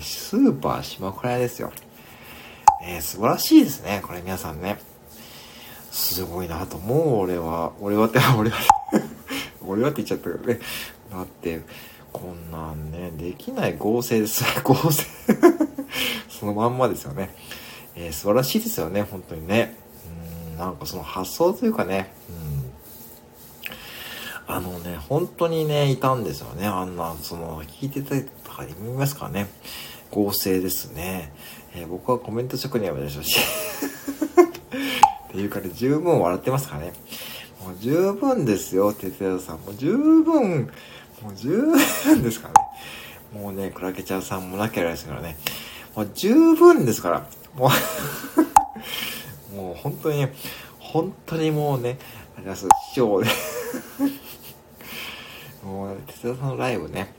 [0.00, 1.70] スーパー島倉屋ですよ。
[2.86, 4.78] えー、素晴らしいですね、これ皆さんね。
[5.90, 7.72] すごいなと思う、俺は。
[7.80, 8.58] 俺はって、 俺は
[9.66, 10.60] 俺はって言っちゃったけどね。
[11.10, 11.62] だって、
[12.12, 14.44] こんなんね、できない合成です。
[14.62, 15.02] 合成
[16.28, 17.34] そのまんまですよね。
[17.96, 19.76] えー、素晴らしいですよね、本当にね。
[20.52, 22.32] うん、なんかその発想というかね、う
[24.50, 24.54] ん。
[24.54, 26.66] あのね、本当にね、いたんですよね。
[26.66, 28.10] あんな、その、聞いてた
[28.50, 29.48] とか見ますかね。
[30.10, 31.32] 合成ですね。
[31.76, 33.40] えー、僕はコメント職人はでしょうし。
[35.28, 36.92] っていうかね、十分笑ってますからね。
[37.64, 39.56] もう十分ですよ、哲也さん。
[39.58, 40.70] もう十分、
[41.22, 41.50] もう十
[42.04, 43.40] 分ですからね。
[43.42, 45.36] もうね、クラケチャーさんもなきゃいけないですからね。
[45.96, 47.26] もう十分ですから。
[47.56, 47.68] も
[49.52, 50.28] う もう本当に、
[50.78, 51.98] 本当にもうね、
[52.36, 53.30] あります、師匠で
[55.64, 57.12] もう、哲也さんのライブね、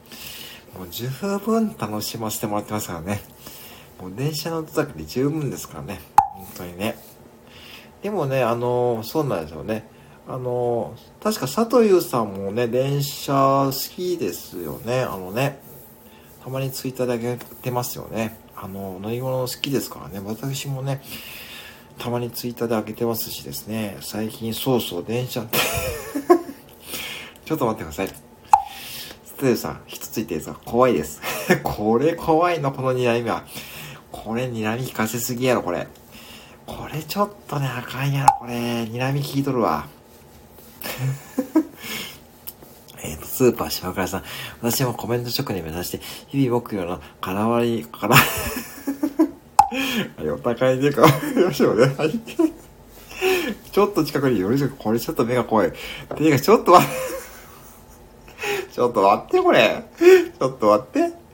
[0.77, 3.34] もう十分楽しませてもらってますからね。
[4.01, 6.01] もう電車の音だけで十分ですからね。
[6.17, 6.97] 本当にね。
[8.01, 9.87] でもね、あのそうなんですよね。
[10.27, 15.01] あの、確か佐藤優さんもね、電車好きですよね。
[15.01, 15.59] あのね、
[16.43, 18.39] たまにツイッターであげてますよね。
[18.55, 20.19] あの、乗り物好きですからね。
[20.25, 21.01] 私もね、
[21.99, 23.97] たまにツイッターであげてますしですね。
[24.01, 25.57] 最近、そうそう、電車って
[27.45, 28.07] ちょっと待ってください。
[28.07, 28.17] 佐
[29.37, 30.59] 藤優さん、一つ言っていいですか？
[30.65, 31.21] 怖いです。
[31.63, 33.43] これ怖いの、この睨みは。
[34.25, 35.87] これ睨み聞かせすぎやろ、これ。
[36.65, 38.55] これちょっとね、あかんやろ、これ。
[38.55, 39.85] 睨み聞いとるわ。
[43.03, 44.23] えっと、スーパー島倉さん。
[44.63, 48.23] 私もコメント職人目指して、日々僕よのからわり、から、 は
[50.23, 51.07] い、お互いでか、
[51.39, 51.93] よしょうね。
[51.95, 52.19] はい。
[53.71, 55.73] ちょっと近くによりしょ、これちょっと目が怖い。
[56.15, 56.93] ていうか、ちょっと待って。
[58.73, 59.83] ちょっと待って、これ。
[59.99, 61.24] ちょっと待って。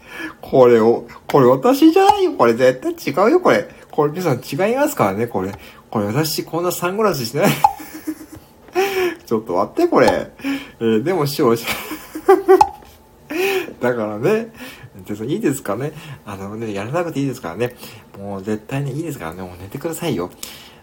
[0.42, 2.34] これを、これ私じゃないよ。
[2.34, 3.70] これ絶対違うよ、これ。
[3.92, 5.52] これ皆さん違いますからね、これ。
[5.90, 7.52] これ私こんなサングラスしてない。
[9.26, 10.32] ちょっと待って、これ。
[10.80, 11.56] えー、でも師匠、
[13.80, 14.52] だからね、
[15.28, 15.92] いいですかね。
[16.26, 17.76] あのね、やらなくていいですからね。
[18.18, 19.42] もう絶対にいいですからね。
[19.42, 20.30] もう寝てくださいよ。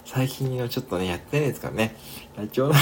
[0.04, 1.94] 最近のちょっとね、やってないですからね。
[2.42, 2.72] 一応、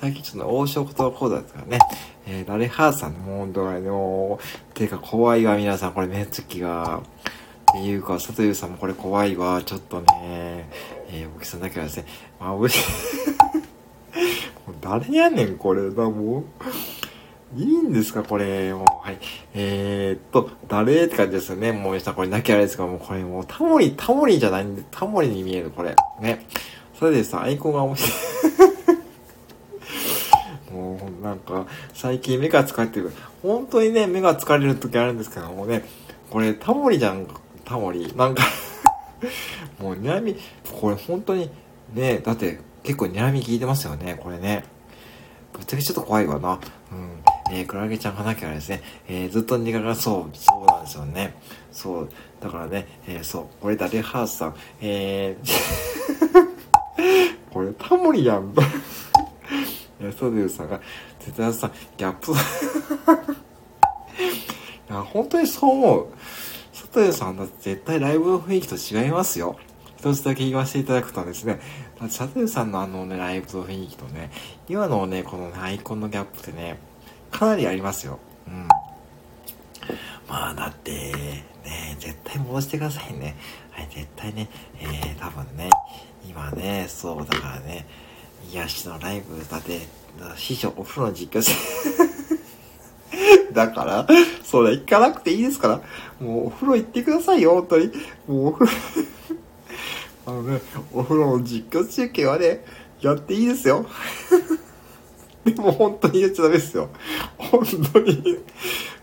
[0.00, 1.78] 最近ちょっと王将言葉講座ですからね。
[2.24, 4.38] えー、ラレハーさんもう、どうも、
[4.72, 5.92] ていうか怖いわ、皆さん。
[5.92, 7.02] これ目つきが。
[7.72, 9.60] っていうか、佐藤さんもこれ怖いわ。
[9.66, 10.70] ちょっとね、
[11.10, 12.04] えー、大木さんだけはですね、
[12.38, 12.82] まあ、おいしい。
[14.80, 15.90] 誰やねん、これ。
[15.90, 16.44] だ、も
[17.56, 17.60] う。
[17.60, 18.72] いいんですか、これ。
[18.74, 19.18] もう、はい。
[19.54, 21.72] えー、っと、誰って感じですよね。
[21.72, 25.96] もう、さん、これなきゃあれですか、もう、これもう、タモリ、タモリじゃないんで、タモリに見える、これ。
[26.20, 26.46] ね。
[26.96, 28.77] それでさ、アイコンが面白い。
[31.28, 33.12] なんか、最近目が疲れてる。
[33.42, 35.84] 本当にね、目が疲れる時あるんですけどもね、
[36.30, 37.26] これ、タモリじゃん、
[37.64, 38.14] タモリ。
[38.16, 38.44] なんか
[39.78, 40.36] もう、悩み、
[40.80, 41.50] これ本当に、
[41.92, 44.64] ね、だって、結構睨み効いてますよね、これね。
[45.52, 46.58] ぶっちゃけちょっと怖いわな。
[46.92, 47.22] うん。
[47.50, 51.34] えー、クラゲちゃん花からですね、えー、ずっと苦がそう、そうなんですよね。
[51.72, 52.08] そう。
[52.40, 53.46] だからね、えー、そう。
[53.60, 54.54] これだ、レハースさん。
[54.80, 56.48] えー、
[57.52, 58.54] これタモリやん。
[60.00, 60.80] えソデューさんが、
[61.20, 62.32] 絶対さん、ギャップ。
[62.36, 62.36] い
[64.88, 66.06] や、本当にそう思う。
[66.72, 69.56] 佐藤さんだって絶対ライブの雰囲気と違いますよ。
[69.98, 71.58] 一つだけ言わせていただくとですね、
[71.98, 74.30] 佐藤さんのあのね、ライブの雰囲気とね、
[74.68, 76.78] 今のね、この、ね、アイコンのギャップってね、
[77.32, 78.20] かなりありますよ。
[78.46, 78.68] うん。
[80.28, 80.92] まあ、だって、
[81.64, 83.36] ね、絶対戻してくださいね。
[83.72, 84.48] はい、絶対ね、
[84.80, 85.68] えー、多分ね、
[86.28, 87.86] 今ね、そうだからね、
[88.52, 89.80] 癒しのライブだって、
[90.36, 92.08] 師匠お風呂の実況して
[93.52, 94.06] だから、
[94.44, 95.80] それ行かなくていいですから、
[96.20, 97.86] もうお風呂行ってくださいよ、本当に。
[98.26, 98.72] もうお風呂
[100.26, 100.60] あのね、
[100.92, 102.64] お風呂の実況中継はね、
[103.00, 103.86] やっていいですよ。
[105.44, 106.90] でも本当にやっちゃダメですよ。
[107.38, 108.38] 本当に、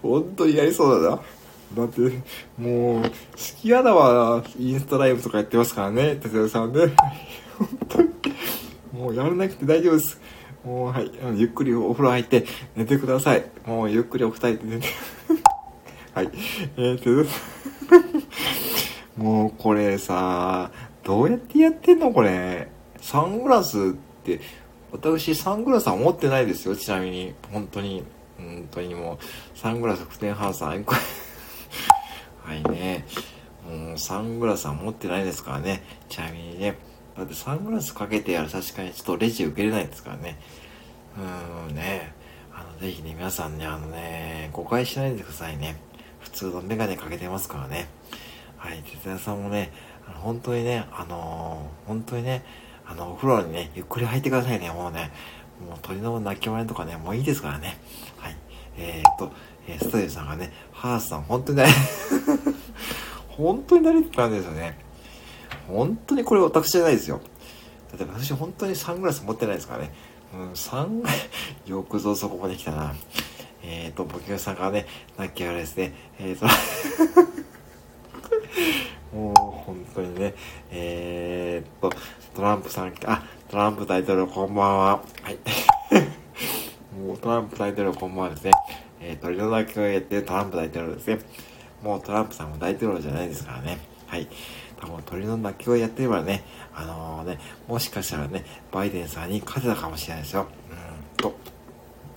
[0.02, 1.22] 本当にやりそうだな。
[1.76, 2.02] だって、
[2.58, 3.10] もう、好
[3.60, 6.94] きやだわ、インスタライブとかやってますからね、哲也さんね。
[7.58, 8.10] 本当に、
[8.96, 10.22] もうやらなくて大丈夫です。
[10.64, 12.46] もう、はい、ゆっくりお風呂入って
[12.78, 13.46] 寝てください。
[13.66, 14.88] もうゆっくりお二人で寝て。
[16.16, 16.30] はい。
[16.78, 17.30] えー、と、
[19.22, 20.72] もうこれさ、
[21.04, 22.12] どうやってやってんの？
[22.12, 22.70] これ。
[23.02, 23.82] サングラスっ
[24.24, 24.40] て、
[24.94, 27.36] 私サングラスは持ってないですよ、ちなみに。
[27.52, 28.04] 本当に。
[28.38, 33.06] 本当にもう、サングラス、クテンハウス、アイコはいね。
[33.70, 35.84] もう、サングラスは持ってないですからね。
[36.08, 36.95] ちなみにね。
[37.17, 40.38] だってサングラスかけてやる確かにちょっとレジ受けれないですからね。
[41.17, 42.13] うーんね。
[42.54, 45.78] あの、ぜひね、皆さんね、あのね、誤解しないでくださいね。
[46.19, 47.88] 普通のメガネかけてますからね。
[48.58, 49.71] はい、哲也さんもね、
[50.15, 52.43] 本当にね、あのー、本当にね、
[52.86, 55.12] あの、お風呂にね、ゆっくり入ってくださいね、もうね。
[55.65, 57.78] もう鳥の鳴き真似とかね、もういいですからね。
[58.17, 58.36] はい。
[58.78, 59.32] えー、っと、
[59.67, 61.67] えー、ストレスさんがね、ハースさん、本当にね、
[63.30, 64.85] 本当になりって感じですよね。
[65.67, 67.19] 本当にこれ私じゃないですよ。
[67.97, 69.93] だって私本当にサングラス持ってないですからね。
[70.34, 71.04] うん、サン、
[71.65, 72.93] よくぞそこまで来たな。
[73.63, 74.86] えっ、ー、と、ボキュさんからね、
[75.17, 75.93] なきゃあれですね。
[76.19, 76.45] えっ、ー、と、
[79.15, 80.34] もう本当にね、
[80.71, 81.95] えー、っと、
[82.36, 85.01] トランプさん、あ、トランプ大統領こんばんは。
[85.23, 85.38] はい。
[86.99, 88.51] もうトランプ大統領こんばんはですね。
[88.99, 91.19] えー、鳥の鳴き声やってるトランプ大統領ですね。
[91.82, 93.80] もうトランプさんも大統領じゃないですからね。
[94.08, 94.28] はい。
[94.86, 96.43] 多分鳥の鳴き声やってればね、
[96.74, 100.48] あのー、ね、もしかしたらね、バイデンさんに勝てたかもしれないですよ。
[100.69, 101.36] うんと、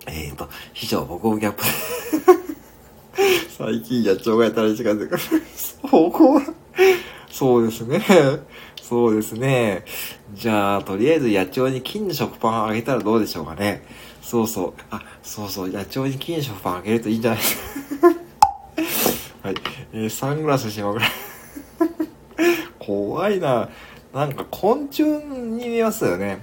[0.06, 1.64] えっ、ー、と、非常歩行ギャップ。
[3.56, 5.16] 最近野鳥がやったら時間でか
[5.82, 6.40] 歩行
[7.30, 8.00] そうですね。
[8.82, 9.84] そうですね。
[10.34, 13.82] じゃあ、とりあえず野鳥に金の食パンあげたらどうでしょうかね。
[14.22, 14.74] そうそう。
[14.90, 15.68] あ、そうそう。
[15.68, 17.56] 野鳥に金の食パンあげるといいんじゃないです
[18.00, 18.08] か。
[19.48, 19.54] はい。
[19.92, 21.06] えー、サングラスしまくら。
[22.88, 23.68] 怖いな。
[24.14, 26.42] なんか昆虫に見えますよね。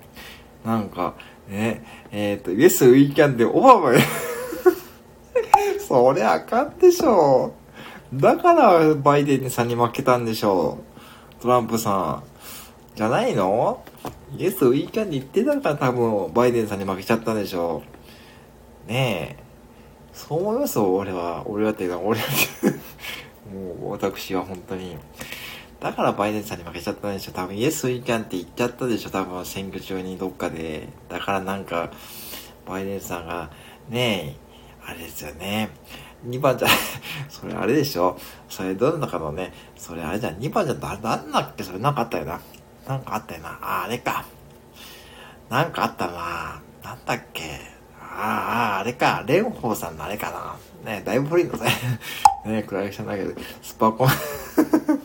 [0.63, 1.15] なんか、
[1.49, 3.93] ね、えっ、ー、と、イエス・ウィーキャンでオバマ
[5.79, 7.55] そりゃあかんでしょ
[8.13, 8.21] う。
[8.21, 10.77] だからバイデンさんに負けたんでしょ
[11.39, 11.41] う。
[11.41, 12.23] トランプさん。
[12.95, 13.83] じゃないの？
[14.37, 17.81] イエス・ウィーキャンで言ってたから多分バイデンさんに負けちゃったんでしょ
[18.87, 18.91] う。
[18.91, 19.43] ねえ。
[20.13, 21.41] そう思いますよ、俺は。
[21.47, 22.27] 俺はっていうか、俺は
[23.51, 24.95] もう私は本当に。
[25.79, 27.31] だからバイデンさんに負けちゃったんでしょ。
[27.31, 29.09] 多分イエス・ウィーキャンって言っちゃったでしょ。
[29.09, 30.89] 多分選挙中にどっかで。
[31.09, 31.91] だからなんか、
[32.65, 33.51] バイデンさんが、
[33.89, 35.69] ねえ、あれですよね。
[36.27, 36.67] 2番じゃ、
[37.29, 38.17] それあれでしょ。
[38.49, 40.37] それどの中のね、それあれじゃん。
[40.37, 41.63] 2番じゃな、なんだっけ？
[41.63, 42.39] それなんかあったよな。
[42.87, 43.49] なんかあったよな。
[43.61, 44.25] あ、あれか。
[45.49, 46.61] なんかあったな。
[46.83, 47.43] なんだっけ？
[47.99, 49.23] ああ、あれか。
[49.27, 50.91] 蓮舫さんのあれかな。
[50.91, 51.69] ねだいぶ古いのね。
[52.45, 54.09] ねクライさんだけど、スパコン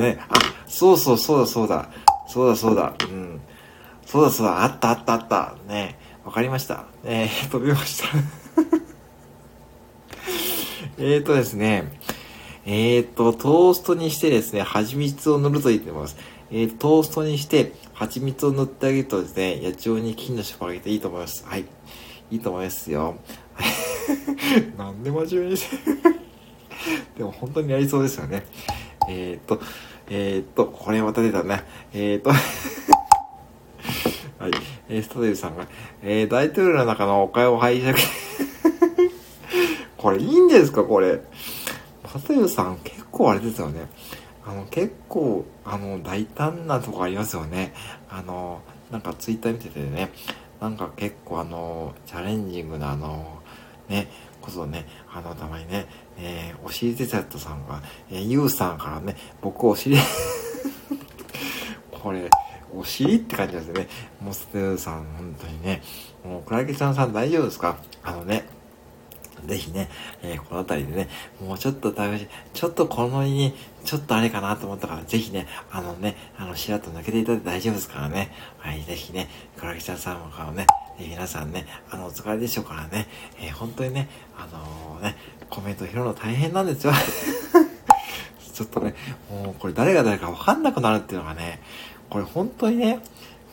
[0.00, 1.88] ねあ、そうそうそうだそうだ。
[2.26, 2.94] そうだそうだ。
[3.08, 3.40] うん。
[4.06, 4.62] そうだそうだ。
[4.62, 5.56] あったあったあった。
[5.68, 6.84] ねわかりました。
[7.04, 8.08] えー、飛びました
[10.98, 11.92] えーとですね。
[12.66, 16.16] えーと、トーストにしてですね、蜂蜜を塗ると言ってます。
[16.50, 21.44] えー、トーストにして、蜂蜜を塗ってあげるとですね、野鳥に金のショコラあげていいと思います。
[21.46, 21.64] はい。
[22.30, 23.16] いいと思いますよ。
[24.76, 25.76] なんで真面目にして
[27.18, 28.44] でも本当にやりそうですよね。
[29.08, 29.60] えっ、と、
[30.10, 31.62] えっ、と、これまた出たね。
[31.94, 32.36] えっ、と は
[34.48, 34.50] い。
[34.88, 35.66] えー、ストデルさんが、
[36.02, 37.96] えー、大統領の中のお金を拝借
[39.96, 40.82] これいいんですか？
[40.82, 41.20] これ。
[42.18, 43.88] ストデルさん結構あれですよね。
[44.44, 47.72] あの、結構、あの、大胆なとこありますよね。
[48.08, 50.10] あの、なんかツイッター見ててね、
[50.60, 53.38] なんか結構あの、チャレンジングなあの、
[53.88, 54.08] ね、
[54.40, 55.86] こそね、あの、たまにね、
[56.18, 59.96] えー、おしりデザートさんが、えー、ゆうさんからね、僕お尻
[61.90, 62.28] これ、
[62.74, 63.88] お尻って感じですね。
[64.20, 65.82] モステルさん、本当にね。
[66.24, 67.76] もう、クラゲちゃんさん大丈夫ですか？
[68.02, 68.44] あのね、
[69.46, 69.88] ぜひね、
[70.22, 71.08] えー、この辺りでね、
[71.40, 78.32] もうちょっと試し、ちょっとこのに、ちょっとあれかなと思ったから、ぜひね、あのね、あの、しらっと抜けていただいて大丈夫ですからね。
[78.58, 80.66] はい、ぜひね、クラゲちゃんさんからね、
[81.00, 83.08] え、皆さんね、あの、お疲れでしょうからね、
[83.40, 85.16] え、本当にね、あのね、
[85.48, 86.92] コメント拾うの大変なんですよ。
[88.54, 88.94] ちょっとね、
[89.30, 91.62] もうこれ誰が誰かわかんなくなるっていうのがね、
[92.10, 93.00] これ本当にね、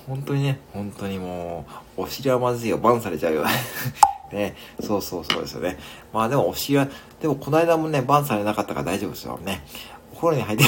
[0.05, 1.65] 本当にね、本当にも
[1.97, 3.45] う、お尻はまずいよ、バンされちゃうよ。
[4.33, 5.77] ね、そうそうそうですよね。
[6.11, 6.87] まあでもお尻は、
[7.21, 9.63] でもこの間もね、バンされなかったから大丈夫ですよね。
[10.11, 10.65] お風呂に入って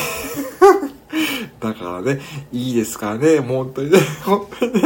[1.59, 2.19] だからね、
[2.51, 4.81] いいですからね、もう本当にね、 本当にね、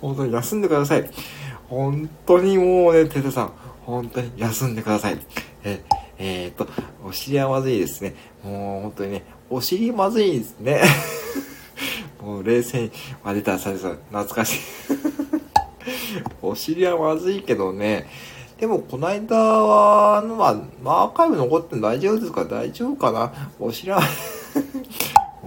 [0.00, 1.10] 本当に休んでください。
[1.68, 3.52] 本当にもうね、ててさん、
[3.84, 5.18] 本当に休んでください。
[5.64, 5.82] え、
[6.18, 6.66] えー、っと、
[7.04, 8.14] お尻はまずいですね。
[8.42, 10.82] もう本当にね、お尻まずいですね。
[12.22, 12.90] もう冷静に、
[13.24, 14.58] まあ、出た、ささ懐かしい。
[16.42, 18.08] お尻はまずいけどね、
[18.58, 22.44] でも、この間は、まあ、まあ、アーカイブ残って大丈夫ですか？
[22.44, 23.32] 大丈夫かな？
[23.60, 24.00] お尻は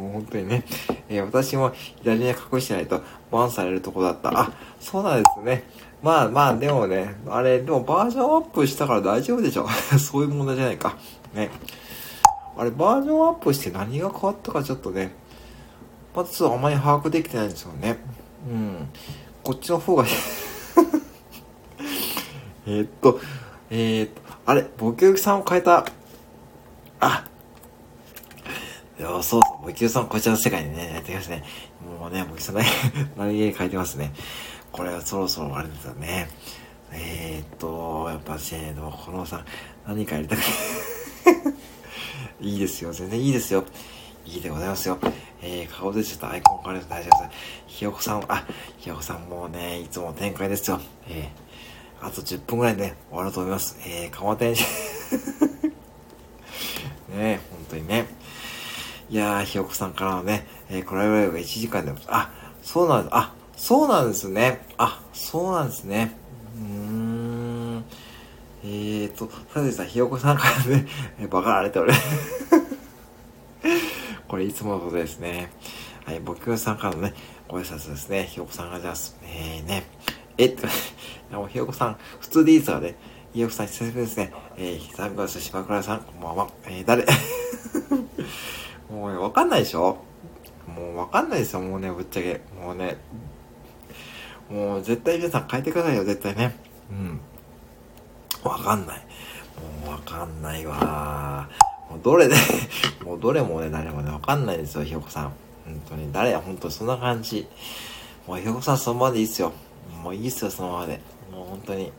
[0.02, 0.64] もう本当にね、
[1.10, 4.38] えー、私も左に隠してないとバンされるとこだった。
[4.38, 5.64] あ、そうなんですね。
[6.02, 9.68] まあまあ、でもね、あれ、でもバージョンアップしたから大丈夫でしょ。
[10.00, 10.98] そういう問題じゃないか。
[11.34, 11.52] ね。
[12.58, 15.14] あれ、バージョンアップして何が変わったかちょっとね、
[16.16, 17.98] まずあまり把握できてないんですよね。
[18.50, 18.90] うん。
[19.44, 20.06] こっちの方が
[22.68, 23.20] えっと、
[23.70, 25.86] えー、っと、あれ、ボキュさんを変えた。
[27.00, 27.26] あ、
[29.24, 31.44] そうそう、ボキュさんこちらの世界にね、やってきますね。
[32.00, 32.66] もうね、ボキュさんね、
[33.18, 34.14] 何気に変えてますね。
[34.72, 36.30] これはそろそろあれですよね。
[36.92, 39.46] えー、っと、やっぱし、ね、でもこのさん、
[39.88, 40.40] 何かやりたく
[42.42, 43.64] いいですよ、全然いいですよ。
[44.26, 44.98] いいでございますよ。
[45.42, 47.38] えー、顔出ちゃったアイコンから大丈夫です。
[47.68, 48.46] ひよこさん、あ、
[48.78, 50.80] ひよこさんもうね、いつも展開ですよ。
[51.08, 53.78] えー、あと10分ぐらいで、ね、終わると思います。
[53.86, 54.64] えー、かまてんし、
[57.16, 58.21] ね本当にね。
[59.12, 64.66] いやー、ひよこさんからのね、えー、これぐらいが1時間でも、あ、そうなんです、あ、そうなんですね。
[64.78, 66.16] あ、そうなんですね。
[66.56, 67.84] うーん。
[68.64, 70.88] えーと、さてさ、ひよこさんからね、
[71.20, 71.92] えー、バカられておる。
[74.30, 75.52] これいつものことですね。
[76.06, 77.14] はい、僕さんからのね、
[77.50, 78.30] ご挨拶ですね。
[78.32, 78.94] ひよこさんがじゃあ、
[79.26, 79.88] えー、ね、
[80.38, 80.68] えっと、
[81.38, 82.96] もひよこさん、普通でいいですからね。
[83.34, 84.32] ひよこさん、久しぶりですね。
[84.56, 85.42] えー、久々です。
[85.42, 86.48] 島倉さん、こんばんは。
[86.66, 87.06] えー、誰？
[88.92, 89.98] もうね、わかんないでしょ？
[90.68, 92.42] もうわかんないですよ、もうね、ぶっちゃけ。
[92.62, 92.98] もうね、
[94.50, 96.56] もう絶対皆さん変えてくださいよ、絶対ね。
[96.90, 97.20] うん。
[98.44, 98.98] わかんない。
[99.84, 101.48] もうわかんないわ
[101.90, 102.36] もうどれで
[103.06, 105.34] もうどれもね、誰もね、わかんないですよ、ひよこさん。
[105.66, 106.12] 本当に。
[106.12, 107.48] 誰や、本当にそんな感じ。
[108.28, 109.52] もうひよこさんそのままでいいっすよ。
[110.04, 111.00] もういいっすよ、そのままで。
[111.32, 111.92] もう本当に。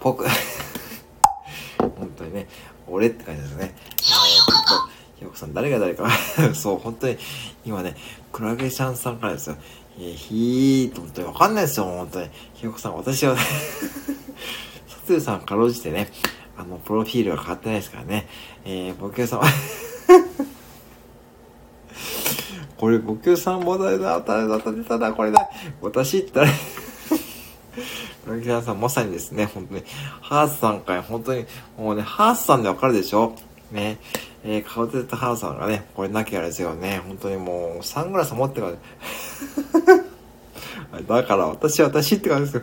[0.00, 0.24] 僕
[1.78, 2.48] 本当にね、
[2.86, 3.74] 俺って感じですね。
[5.24, 6.08] よこさん、誰が誰か
[6.54, 7.16] そう、本当に、
[7.64, 7.96] 今ね、
[8.32, 9.56] クラゲちゃんさんからですよ。
[9.98, 12.28] えー、ひーと、本当にわかんないですよ、本当に。
[12.54, 13.42] ひよこさん、私は、さ
[15.06, 16.10] つゆさんかろうじてね、
[16.56, 18.28] あの、プロフィールが変わってないですからね。
[18.64, 19.40] えー、僕さん
[22.76, 25.48] これ、僕さんもだだ、誰だ、誰だ、これだ。
[25.80, 26.50] 私って誰
[28.26, 29.84] 牧沢さん、まさにですね、本当に、
[30.20, 33.36] ハースさんかい、本当に、もうね、ハースさんでわかるでしょ
[33.70, 33.98] ね。
[34.44, 37.00] えー、顔出たハーさんがね、これなきゃですよね。
[37.06, 38.74] 本当にもう、サングラス持ってから、
[41.08, 42.62] だから、私、私って感じです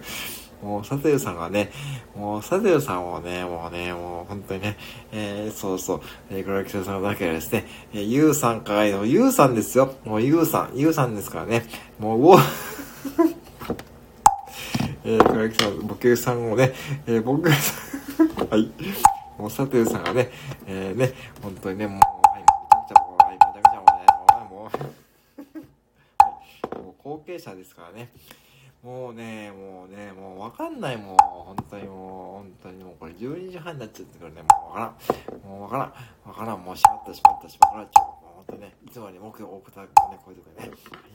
[0.62, 0.70] よ。
[0.70, 1.72] もう、サテルさんがね、
[2.15, 4.78] もう、サテルさんをね、もうね、もう、本当にね、
[5.12, 9.96] えー、そうそう、えー、グラキさんだけはですね、えー、ユウさんかいの、ユウさんですよ。
[10.06, 11.65] もう、ユウさん、ユウさんですからね、
[11.98, 12.38] もう、お
[15.04, 16.74] えー、グラキさん、ボケさんをね、
[17.08, 17.56] えー、僕、は
[18.56, 18.70] い、
[19.38, 20.32] もう、サテルさんがね、
[20.65, 24.06] えー、ね、本当にね、もう、はい、めちゃくちゃ、もう、はい、めちゃくちゃ、もうね、
[24.50, 25.46] もう、もう、
[26.76, 28.10] はい、もう後継者ですからね、
[28.84, 31.98] もうね、もうね、もうわかんない、もう、本当にもう、
[32.38, 34.98] 本当にもう、これ12時半になっちゃってからね、もうわか
[35.30, 35.48] らん。
[35.48, 36.30] もうわからん。
[36.30, 36.63] わからん。
[36.63, 38.11] もうしまった、しまった、しまった。
[38.52, 39.88] ちょ、もう本当ね、いつもに目標を送ったね、
[40.24, 40.60] こういうとこね。
[40.60, 40.70] はい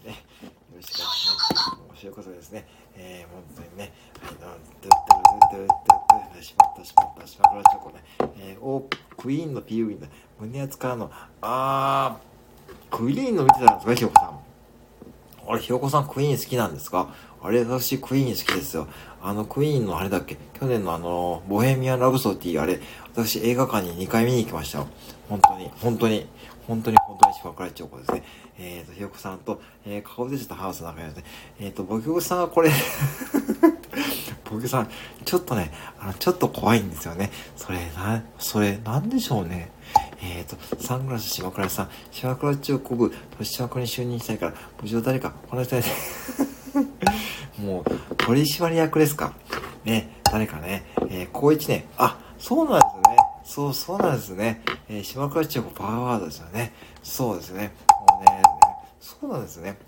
[0.06, 0.12] ね。
[0.12, 1.76] よろしくお願いします。
[1.88, 2.66] 面白いことですね。
[2.96, 5.04] えー、本当にね、はい、ドゥッドゥッ
[5.52, 8.04] ドゥッドゥドゥしまった、しまった、しまった、チョコね。
[8.38, 10.06] えー、お、クイーンの PV の
[10.40, 11.10] 胸圧からの、
[11.42, 14.40] あー、クイーンの見てたんですか、ひよこさん。
[15.48, 17.14] あれ、ひよこさんクイーン好きなんですか？
[17.42, 18.88] あれ、私クイーン好きですよ。
[19.22, 20.36] あのクイーンのあれだっけ？
[20.58, 22.80] 去年のあの、ボヘミアン・ラブソディあれ、
[23.14, 24.88] 私映画館に2回見に行きましたよ。
[25.28, 26.26] 本当に、本当に、
[26.66, 28.22] 本当に本当に島倉千代子ですね。
[28.58, 31.24] えっ、ー、と、ひよこさんと、えー、顔出てたハウスの中にですね、
[31.60, 32.70] えっ、ー、と、ボキョさんがこれ
[34.50, 34.88] ボキョさん、
[35.24, 37.30] ちょっとね、あの、ちょっと怖いんですよね。
[37.56, 39.70] それ、な、それ、なんでしょうね。
[40.22, 45.82] えっ、ー、と、サングラス島倉さん、島倉千代子部、年枠に就任したいから、無事誰か、この人で
[47.58, 49.32] もう、取締役ですか。
[49.84, 53.15] ね、誰かね、えー、高一年、あ、そうなんですね。
[53.46, 54.62] そう、そうなんですね。
[54.88, 56.72] えー、島倉千代子パワーワードですよね。
[57.02, 57.72] そうですね。
[58.10, 58.42] もうね、
[59.00, 59.78] そうなんですね。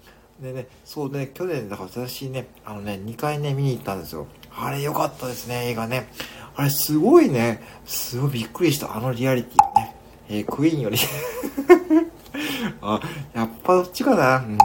[0.41, 4.29] でね、そうね、去年、だから私ね、あのね、2回ね、見に行ったんですよ。
[4.57, 6.09] あれ良かったですね、映画ね。
[6.55, 9.97] あれすごいね、すごいびっくりした、あのリアリティがね。
[10.29, 10.99] えー、クイーンより
[12.81, 13.01] あ、
[13.35, 14.37] やっぱどっちかな。
[14.37, 14.59] うん。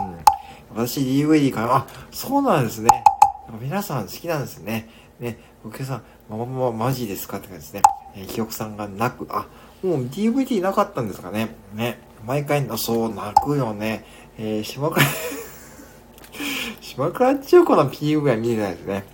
[0.76, 1.74] 私 DVD かな。
[1.76, 2.90] あ、そうなんですね。
[3.60, 4.88] 皆さん好きなんですね。
[5.18, 7.38] ね、お客さん、ままま、マジですか？
[7.38, 7.82] って感じですね。
[8.16, 9.26] えー、ひよこさんが泣く。
[9.30, 9.46] あ、
[9.82, 11.54] もう DVD なかったんですかね。
[11.74, 11.98] ね。
[12.26, 14.04] 毎回、そう、泣くよね。
[14.38, 15.04] えー、島倉
[16.80, 19.04] 島倉千代子の PV は見れないですね。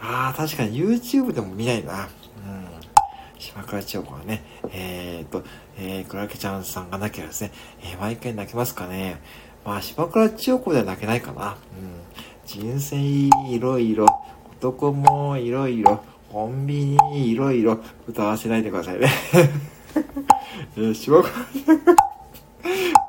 [0.00, 2.04] ああ、確かに YouTube でも見ないな。
[2.04, 2.08] うん。
[3.38, 4.42] 島倉千代子はね、
[4.72, 5.44] えー、っと、
[5.78, 9.20] えー、クラゲちゃんさんがなきゃですね、えー、毎回泣けますかね。
[9.64, 11.50] まあ、島倉千代子では泣けないかな。
[11.52, 11.56] うん。
[12.46, 13.30] 人生い
[13.60, 14.06] ろいろ、
[14.58, 19.08] 男もいろいろ、コンビニいろいろ、歌わせないでくださいね。
[20.76, 21.34] えー、島倉、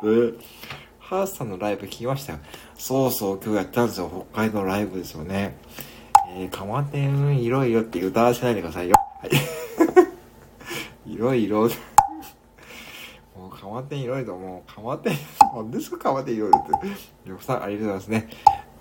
[0.04, 0.40] えー、
[1.00, 2.40] ハースさんのライブ聞きましたよ。
[2.76, 4.26] そうそう、今日やったんですよ。
[4.34, 5.56] 北海道ライブですよね。
[6.36, 8.96] えー、かまてんいろいろって歌わせないでくださいよ。
[9.22, 11.14] はい。
[11.14, 11.70] いろいろ。
[13.38, 15.18] もうかまてんいろいろ、もうかまてん、
[15.54, 15.98] 何ですか？
[16.00, 16.82] かまてんいろいろっ
[17.24, 17.30] て。
[17.30, 18.30] よくさん、ありがとうございますね。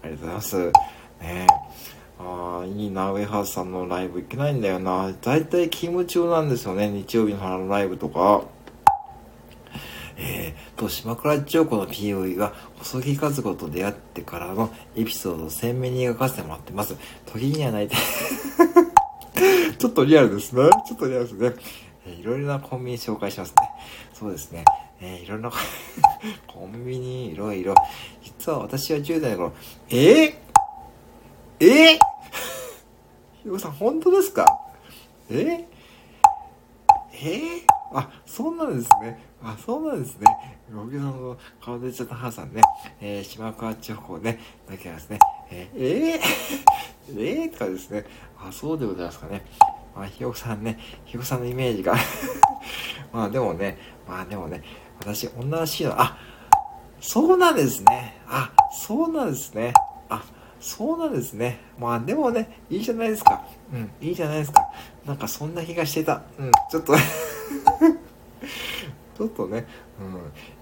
[0.03, 0.57] ありがとうございます。
[0.59, 0.73] ね
[1.23, 2.00] え。
[2.23, 5.11] ああ、いいな、ウェハースさんのライブ行けないんだよな。
[5.23, 8.43] だいたい勤務中なんですよね、日曜日のライブとか。
[10.19, 16.95] えー、と、島倉千代子の PV が細木和子と出会ってからのエピソードを鮮明に描かせてもらってます。
[17.25, 17.97] 時には泣いて
[19.79, 20.69] ちょっとリアルですね。
[20.87, 21.55] ちょっとリアルですね。
[22.07, 23.71] えー、いろいろなコンビニ紹介しますね。
[24.13, 24.67] そうですね。
[25.01, 25.51] えー、いろんな
[26.47, 27.75] コンビニ、いろいろ。
[28.23, 29.53] 実は私は10代の頃、
[29.89, 30.35] えー、
[31.61, 31.99] え、
[33.43, 34.47] ひろさん、本当ですか？
[35.31, 35.67] え、
[37.13, 37.27] え？
[37.59, 39.19] ー、あ、そうなんですね。
[39.43, 40.27] あ、そうなんですね。
[40.73, 42.63] 僕の顔でちょっと母さんね、
[43.01, 44.39] えー、島川地方ね、
[44.69, 45.19] だけはですね、
[45.51, 45.79] えー、
[47.11, 47.13] え？
[47.13, 47.45] ー、 え？
[47.47, 48.05] ー、とかですね、
[48.39, 49.45] あ、そうでございますかね。
[49.95, 51.95] まあ、ひよこさんね、ひよこさんのイメージが
[53.13, 53.77] まあでもね、
[54.09, 54.63] まあでもね、
[55.01, 56.17] 私、女らしいの、あ、
[57.01, 58.23] そうなんですね。
[58.29, 59.75] あ、そうなんですね。
[60.09, 60.23] あ、
[60.61, 61.61] そうなんですね。
[61.79, 63.43] まあでもね、いいじゃないですか。
[63.73, 64.71] うん、いいじゃないですか。
[65.07, 66.23] なんかそんな気がしてた。
[66.39, 66.95] うん、ちょっと
[69.17, 69.67] ちょっとね、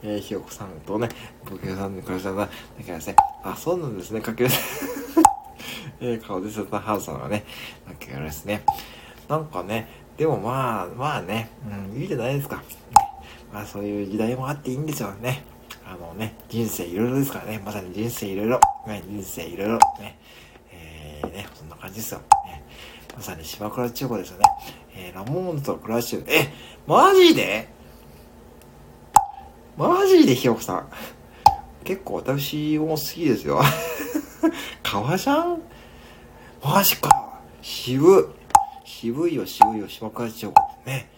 [0.03, 1.09] うん、えー、ひよこさんとね、
[1.49, 2.53] 僕さんの会社だ、だか
[2.89, 4.51] らですね、あ、そうなんですね、かける、
[6.01, 7.45] えー、顔でせたハウさんはね、
[7.87, 8.63] だけどですね、
[9.29, 11.51] なんかね、でもまあ、まあね、
[11.93, 12.63] うん、いいじゃないですか。
[13.53, 15.45] まあそういう時代もあっていいんですよね。
[15.91, 20.19] あのね、人生いろいろですからね、まさに人生いろいろ、ね、人生いろいろ、ね、
[20.71, 22.21] えー、ね、そんな感じですよ。
[22.45, 22.63] ね、
[23.17, 24.45] まさに島倉千代子ですよね。
[24.95, 26.53] えー、ラモーンとクラッシュ、え、
[26.87, 27.71] マジで？
[29.79, 30.89] マジでひよこさん。
[31.85, 33.63] 結構私も好きですよ。
[34.83, 35.63] 革ジャン
[36.63, 37.41] マジか。
[37.63, 38.35] 渋。
[38.85, 40.63] 渋いよ、渋いよ、島倉千代子。
[40.85, 41.09] ね。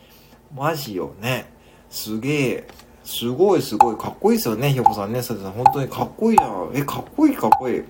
[0.54, 1.52] マジよね。
[1.88, 2.68] すげえ。
[3.11, 3.98] すごいすごい。
[3.98, 5.20] かっこいいですよね、ひよこさんね。
[5.20, 6.70] それさん、本当にかっこいいじゃん。
[6.74, 7.78] え、かっこいいかっこいい。
[7.78, 7.86] うん。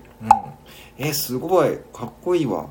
[0.97, 1.77] え、すごい。
[1.93, 2.67] かっこいいわ。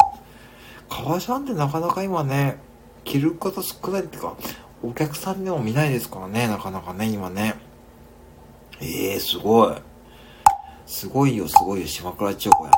[0.88, 2.58] 革ジャンってなかなか今ね、
[3.04, 4.36] 着る方少ないっていうか、
[4.82, 7.54] お客さんでも見ないですからね、なかなかね、今ね。
[8.80, 9.76] ええー、すごい。
[10.86, 12.72] すごいよ、すごいよ、島倉千代子や。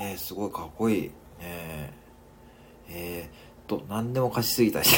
[0.00, 1.10] ええー、すごいかっこいい。
[1.40, 4.94] えー、えー、と、何でも貸しすぎたし。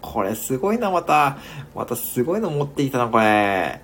[0.00, 1.38] これすごいな、また。
[1.74, 3.80] またすごいの持ってきたな、これ。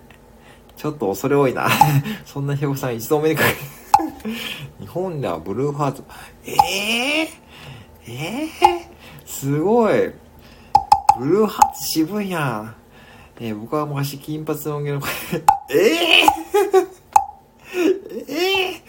[0.77, 1.69] ちょっと恐れ多いな。
[2.25, 3.51] そんなひよこさん一度目にかけ
[4.81, 6.03] 日本ではブルーハーツ。
[6.47, 7.29] ええー、
[8.07, 10.13] ええー、すごい。
[11.19, 12.75] ブルーハーツ渋いやん。
[13.41, 15.01] えー、僕は昔金髪の毛の
[15.71, 18.83] え えー、ええ、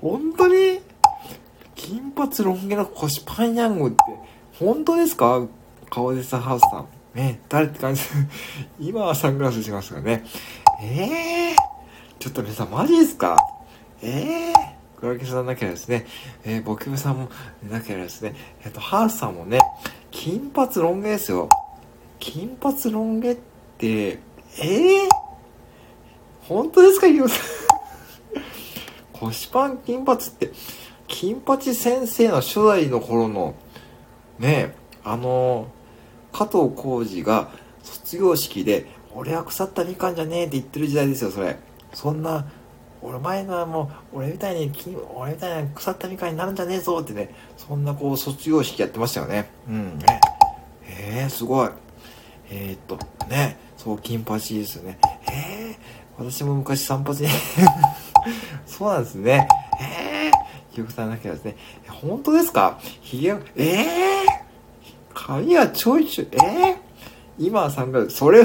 [0.00, 0.80] 本当に？
[1.74, 3.96] 金髪ロン毛の腰パンヤングって、
[4.58, 5.46] 本当ですか？
[5.90, 6.86] 顔でさん、ハウスさん。
[7.14, 8.02] ね、誰って感じ
[8.80, 10.24] 今はサングラスしますがね。
[10.82, 11.56] ええー、
[12.20, 13.36] ちょっと皆さんマジですか？
[14.02, 16.06] ええー、クラゲさんなきゃですね、
[16.44, 17.28] えー、ボキブさんも
[17.68, 18.34] なきゃですね、
[18.64, 19.58] えっ、と、ハウスさんもね、
[20.12, 21.48] 金髪ロン毛ですよ。
[22.20, 23.40] 金髪ロン毛って、
[23.78, 24.18] で、
[24.60, 25.08] えー、
[26.42, 27.40] 本当ですか、ヒロさん？
[29.12, 30.52] 腰パン金髪って、
[31.08, 33.54] 金八先生の初代の頃の、
[34.38, 35.66] ねあの、
[36.32, 37.50] 加藤浩二が
[37.82, 41.56] 卒業式で、俺は腐ったみかんじゃねえって言ってる時代ですよ、それ。
[41.94, 42.46] そんな、
[43.02, 44.70] 俺前のはもう、俺みたいに、
[45.14, 49.50] 俺みたいな腐ったみかんになるんじゃねえぞってね、そんなこう卒業式やってましたよね。
[49.68, 50.20] うんね。
[50.86, 51.70] えー、すごい。
[52.50, 53.56] えー、っと、ね。
[53.76, 54.98] そう、金八ですよね。
[55.32, 57.28] えー、私も昔散髪に
[58.66, 59.48] そうなんですね。
[59.80, 61.56] えー、ひよこさんだけはですね。
[61.88, 62.78] 本当ですか？
[63.00, 64.19] ひげ、えー、
[65.30, 66.76] 髪はちょいちょい、えー、
[67.38, 68.44] 今はさんが、それ、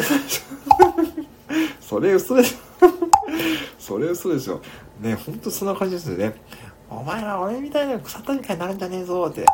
[1.80, 2.58] それ嘘でしょ。
[3.80, 4.62] それ嘘でしょ。
[5.00, 6.36] ねほんとそんな感じですよね。
[6.88, 9.46] お前ら俺みたいな腐ったみたいになるんじゃねえぞって。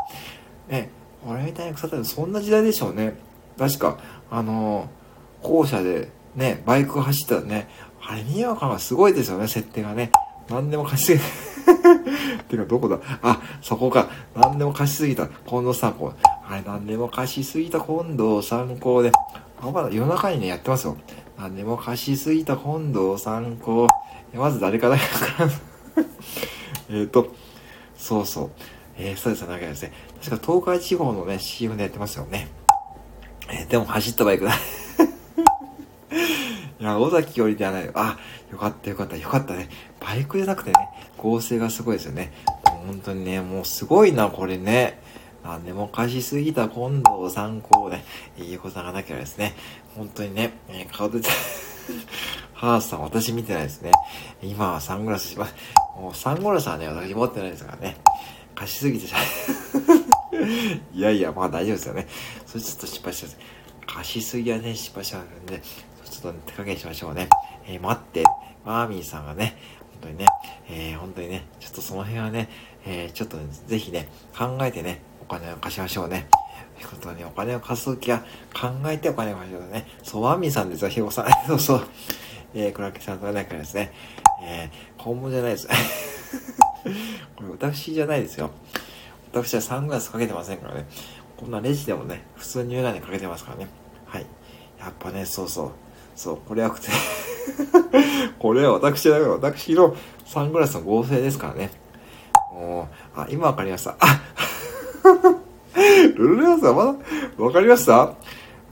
[0.68, 0.90] ね
[1.26, 3.16] 俺みたいに腐ったそんな時代でしょうね。
[3.58, 3.98] 確か
[4.30, 7.70] あのー、校舎でねバイクが走ったらね
[8.06, 10.12] あれにわかがすごいですよね設定がね。
[10.50, 11.20] 何でも貸しすぎ
[12.50, 13.00] て かどこだ？
[13.22, 14.10] あそこか。
[14.36, 15.28] 何でも貸しすぎた。
[15.28, 19.12] 近藤さんこうあれ何でも貸しすぎた近藤参考で
[19.62, 20.98] あまだ夜中にねやってますよ
[21.38, 23.88] 何でも貸しすぎた近藤参考
[24.34, 25.04] まず誰かだか
[25.40, 25.50] ら
[26.94, 27.34] えっと、
[27.96, 28.52] そうそう。
[28.98, 29.94] えー、そうですよ、なんかですね。
[30.24, 32.50] 確か東海地方のね、CM でやってますよね。
[33.50, 34.54] えー、でも走ったバイクだ。
[36.80, 37.90] いや、尾崎よりではない。
[37.94, 38.20] あ、
[38.52, 39.70] よかったよかった、よかったね。
[40.00, 42.34] バイクじゃなくてね、合成がすごいですよね。
[42.64, 45.00] 本当にね、もうすごいな、これね。
[45.44, 48.04] 何でも貸しすぎた今度を参考ね、
[48.38, 49.54] いいことがなければですね、
[49.96, 51.30] 本当にね、えー、顔出て、
[52.54, 53.92] ハースさん、私見てないですね。
[54.44, 55.56] 今はサングラスします。
[56.00, 57.98] もうサングラスはね、私持ってないですからね。
[58.56, 59.18] 貸しすぎてしゃ
[60.94, 62.08] いやいや、まあ大丈夫ですよね。
[62.46, 63.38] それちょっと失敗します。
[63.88, 67.28] 貸しすぎはね、失敗しちゃうんで、ちょっと、ね、手加減しましょうね。
[67.66, 68.24] えー、待って、
[68.64, 70.26] マーミーさんがね、本当にね、
[70.70, 72.50] えー、本当にね、ちょっとその辺はね、
[72.86, 75.02] えー、ちょっと、ね、ぜひね、考えてね、
[75.40, 76.28] 金を貸しましょうね。
[76.76, 78.20] ということはね、お金を貸すときは
[78.54, 79.88] 考えてお金を貸しましょうね。
[80.04, 81.26] そう、マーミさんですよ、ひろさん。
[81.48, 81.88] そうそう。
[82.54, 83.94] えー、クラッケさんとかからですね、
[84.44, 85.68] えー、本物じゃないです。
[87.38, 88.52] これ私じゃないですよ。
[89.32, 90.86] 私はサングラスかけてませんからね。
[91.38, 93.68] こんなレジでもね、普通にメガネかけてますからね。
[94.06, 94.26] はい。
[94.80, 95.72] やっぱね、そうそう。
[96.16, 96.90] そう、これはくて
[98.38, 99.32] これは私だよ。
[99.32, 101.72] 私のサングラスの合成ですからね。
[102.54, 103.96] もう、あ、今わかりました。
[104.00, 104.22] あ
[106.16, 106.96] ルルレアさんまだ
[107.44, 108.14] わかりました？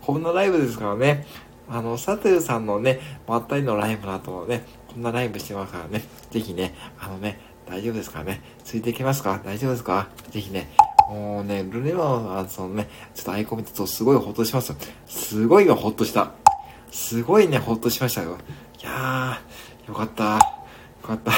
[0.01, 1.25] こんなライブですからね。
[1.69, 8.41] あの、サテルさんのね、まったりのライブの後ね、こんなライブしてますからね、ぜひね、あのね、大丈夫ですかね？
[8.63, 9.39] ついていけますか？
[9.45, 10.07] 大丈夫ですか？
[10.31, 10.71] ぜひね、
[11.09, 14.75] もうね、ルネマンさんのね、ちょっとアイコン見てとすごいほっとしますよ。
[15.07, 16.31] すごいよ、ほっとした。
[16.91, 18.37] すごいね、ほっとしましたよ。
[18.81, 20.33] いやー、よかった。
[20.33, 20.39] よ
[21.03, 21.31] かった。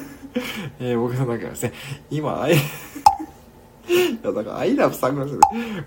[0.80, 1.72] えー、僕の中ですね、
[2.10, 2.46] 今、
[3.88, 5.38] いや、だから、アイラブサングラス、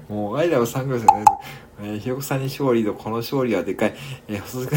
[0.10, 1.70] もう、アイラブサングラスじゃないです。
[1.82, 3.95] えー、ひよこさんに勝利のこの勝利はでかい。
[4.28, 4.70] えー、細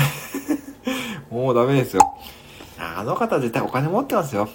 [1.30, 2.16] もうダメですよ。
[2.78, 4.48] あの方絶対お金持ってますよ。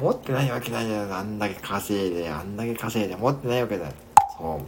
[0.00, 1.12] 持ってないわけないじゃん。
[1.12, 3.92] あんだけ稼いで、あんだけ稼いで、持ってないわけだよ。
[4.38, 4.60] そ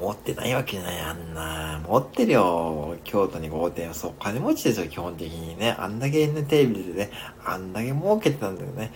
[0.00, 0.02] う。
[0.02, 1.80] 持ってないわけない、あんな。
[1.88, 2.96] 持ってるよ。
[3.04, 3.94] 京都に豪邸は。
[3.94, 5.74] そう、金持ちですよ、基本的にね。
[5.78, 7.10] あんだけ、ね、テレビでね、
[7.44, 8.92] あんだけ儲けてたんだよね。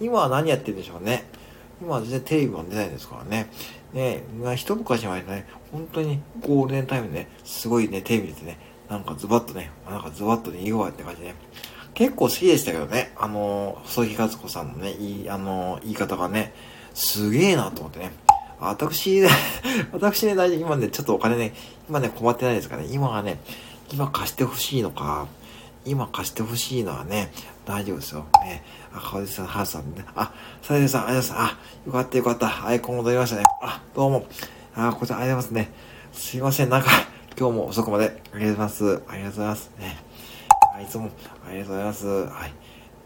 [0.00, 1.24] 今は何やってるんでしょうね。
[1.84, 3.50] 今は全然テレビも出ないですからね。
[3.92, 8.58] ねまあ一昔前ね、本当にゴールデンタイムでね、すごいね、テレビでね、
[8.88, 11.34] なんかズバッとね、なんかズバッとね、言うわって感じで、ね、
[11.92, 16.54] 結構好きでしたけどね、あの、細木和子さんのね、いい、あの、言い方がね、
[16.94, 18.12] すげえなと思ってね。
[18.60, 19.20] 私、
[19.92, 21.54] 私ね、大丈夫、今ね、ちょっとお金ね、
[21.88, 23.40] 今ね、困ってないですからね、今はね、
[23.92, 25.26] 今貸してほしいのか、
[25.84, 27.30] 今貸してほしいのはね、
[27.66, 28.26] 大丈夫ですよ。
[28.44, 28.62] ね、
[28.94, 30.04] あ、川出さん、ハーさんね。
[30.14, 30.32] あ、
[30.62, 31.54] サイデさん、ありがとうございます。
[31.54, 32.66] あ、よかったよかった。
[32.66, 33.42] アイコン戻りましたね。
[33.60, 34.26] あ、どうも。
[34.74, 35.72] あ、こちらありがとうございますね。
[36.12, 36.90] すいません、なんか、
[37.36, 38.84] 今日も遅くまでありがとうございます。
[38.84, 39.70] ありがとうございます。
[39.78, 39.96] ね。
[40.76, 41.10] あいつも、
[41.48, 42.06] ありがとうございます。
[42.06, 42.52] はい。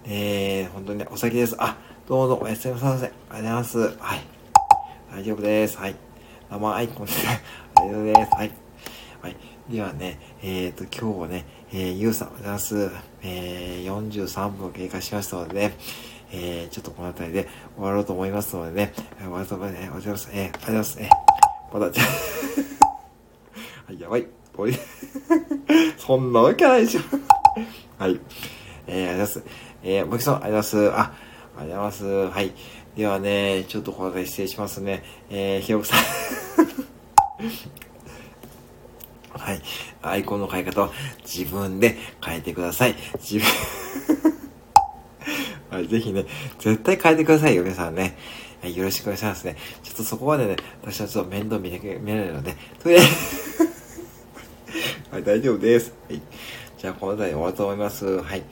[0.04, 1.56] えー、本当にね、お先です。
[1.58, 1.76] あ、
[2.06, 3.06] どうぞ、おやすみなさいませ。
[3.06, 3.78] ありがとうございます。
[3.78, 4.20] はい。
[5.10, 5.78] 大丈夫です。
[5.78, 5.96] はい。
[6.50, 7.40] 生アイコンですね。
[7.76, 8.34] ありがとうございます。
[8.34, 8.50] はい。
[9.22, 9.36] はい。
[9.70, 12.58] ではね、えっ、ー、と、今日はね、えー、ゆうさん、おはようございま
[12.92, 13.07] す。
[13.22, 15.76] えー、43分経過しましたのでね、
[16.32, 19.78] えー、ちょっとこの辺りで終わろうと思いますのでね、終わろうと思います。
[19.78, 20.30] おはようございます。
[20.32, 20.98] えー、ありがとうございます。
[21.00, 22.04] えー、まだ、じゃ
[23.86, 24.26] はい、やばい。
[24.54, 24.72] これ
[25.96, 27.00] そんなわけないでしょ
[27.98, 28.20] はい。
[28.86, 29.44] えー、ありがとうございます。
[29.82, 30.96] えー、もきさん、ありがとうございます。
[30.96, 32.04] あ、ありがとうございます。
[32.34, 32.52] はい。
[32.96, 35.04] ではね、ちょっとこの辺で失礼しますね。
[35.30, 35.98] えー、ひよこさん
[39.48, 39.62] はい。
[40.02, 40.90] アイコンの変え方は
[41.24, 42.94] 自分で変えてください。
[43.14, 43.46] 自分
[45.72, 46.26] はい、ぜひね、
[46.58, 48.18] 絶対変えてくださいよ、皆さんね。
[48.60, 49.56] はい、よろしくお願いしますね。
[49.82, 53.08] ちょっとそこまでね、私はちょっと面倒見れ見れないので、とりあえず
[55.12, 55.94] はい、大丈夫です。
[56.10, 56.20] はい。
[56.76, 58.04] じゃあ、この辺り終わると思います。
[58.20, 58.42] はい。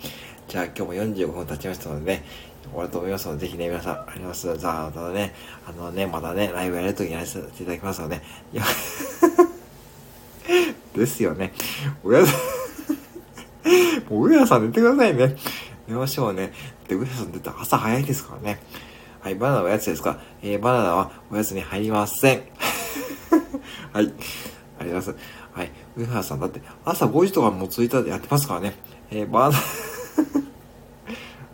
[0.48, 2.24] じゃあ、今日も45分経ちましたのでね、
[2.70, 4.56] 終わると思いますので、ぜひね、皆さん、あります。
[4.56, 5.34] じゃあ、またね、
[5.68, 8.22] あのね、またね、ライブやるときにやらせていただきますので、
[10.96, 11.52] ですよね。
[12.02, 12.36] 親さん
[14.10, 15.36] もう上田さん寝てくださいね。
[15.88, 16.52] 寝ましょうね。
[16.88, 18.60] で、上田さん出た朝早いですからね。
[19.20, 22.42] はい、バナナはおやつですかえー、バナナはおやつに入りません。
[23.92, 24.04] はい。
[24.04, 24.14] ありがとう
[24.78, 25.14] ございます。
[25.52, 25.72] はい。
[25.96, 28.74] 上原さん、だって、朝5時とかもツイッターでやってますからね。
[29.10, 29.52] えー、バー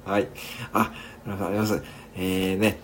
[0.04, 0.28] ナ はい。
[0.72, 0.92] あ、
[1.24, 1.82] 皆さんあります。
[2.16, 2.78] えーね、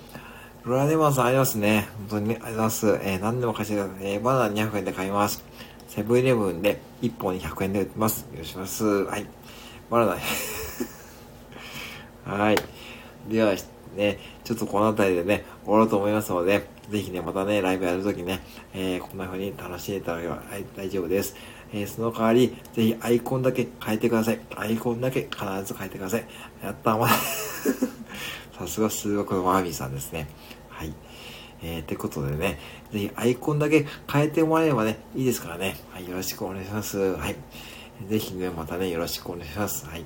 [0.65, 1.89] ロラネマンさんありますね。
[1.99, 2.87] 本当にね、ありがとうございます。
[3.03, 4.07] えー、何でも貸してください。
[4.07, 5.45] えー、バナナ200円で買います。
[5.89, 8.29] セブンイレブンで1本に100円で売ってます。
[8.33, 9.05] よろしくお願いします。
[9.05, 9.27] はい。
[9.91, 10.17] バナナ。
[12.37, 12.57] はい。
[13.29, 13.55] では、
[13.97, 18.41] ね、ちょっとこの辺りでね、終わろうと思いますので、ぜひね、またね、ライブやるときね、
[18.75, 20.43] えー、こんな風に楽しんでいただければ
[20.77, 21.35] 大丈夫です。
[21.73, 24.41] えー、その代わり、ぜひアイコンだけ変えてください。
[24.57, 26.25] アイコンだけ必ず変えてください。
[26.63, 27.09] やったー、ま
[28.59, 30.29] さすが数学のマーミーさんですね。
[31.63, 32.59] えー、ってことでね、
[32.93, 35.77] ぜひアイコンだけ変えてもらえればね、いいですからね。
[35.93, 36.99] はい、よろしくお願いします。
[36.99, 37.37] はい。
[38.09, 39.87] ぜひね、またね、よろしくお願いします。
[39.87, 40.05] はい。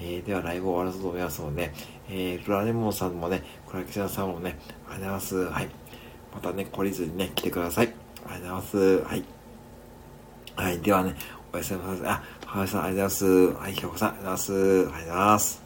[0.00, 1.72] えー、ではライブ終わらせと思いますので、
[2.08, 5.36] えー、ラレモンさんもね、クラキシャさんもね、ありがとうございます。
[5.36, 5.68] はい。
[6.34, 7.92] またね、懲りずにね、来てください。
[8.26, 9.04] ありがとうございます。
[9.04, 9.24] はい。
[10.56, 10.78] はい。
[10.80, 11.16] ではね、
[11.52, 12.06] おやすみなさい。
[12.06, 13.62] あ、はさん、ありがとうございます。
[13.62, 14.52] はい、ひょこさん、ありがとうございます。
[14.52, 15.63] ありがとうございます。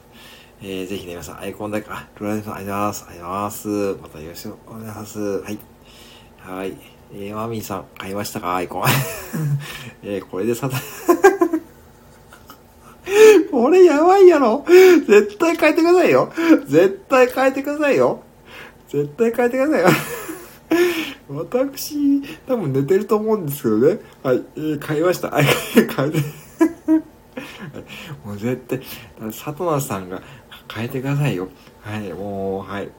[0.61, 3.07] えー、ぜひね、皆さん、アイコンだけ、あ、ロラネさん、ありがとうございます。
[3.09, 3.69] ありがとうございます。
[4.03, 5.19] またよろしくお願いします。
[5.21, 5.59] はい。
[6.41, 6.77] はい。
[7.13, 8.57] えー、マミーさん、買いましたか？
[8.57, 8.83] アイコン。
[10.03, 10.69] えー、これでさ、
[13.53, 14.65] これやばいやろ？
[15.07, 16.33] 絶対変えてくださいよ。
[16.67, 18.23] 絶対変えてくださいよ。
[18.89, 19.89] 絶対変えてくださいよ。
[21.47, 24.01] 私、多分寝てると思うんですけどね。
[24.23, 25.29] はい、えー、買いました。
[25.31, 26.19] はい、変えて。
[28.25, 28.81] もう絶対、
[29.31, 30.21] 佐藤さんが
[30.73, 31.49] 変えてくださいよ。
[31.83, 32.91] はい、もう、はい。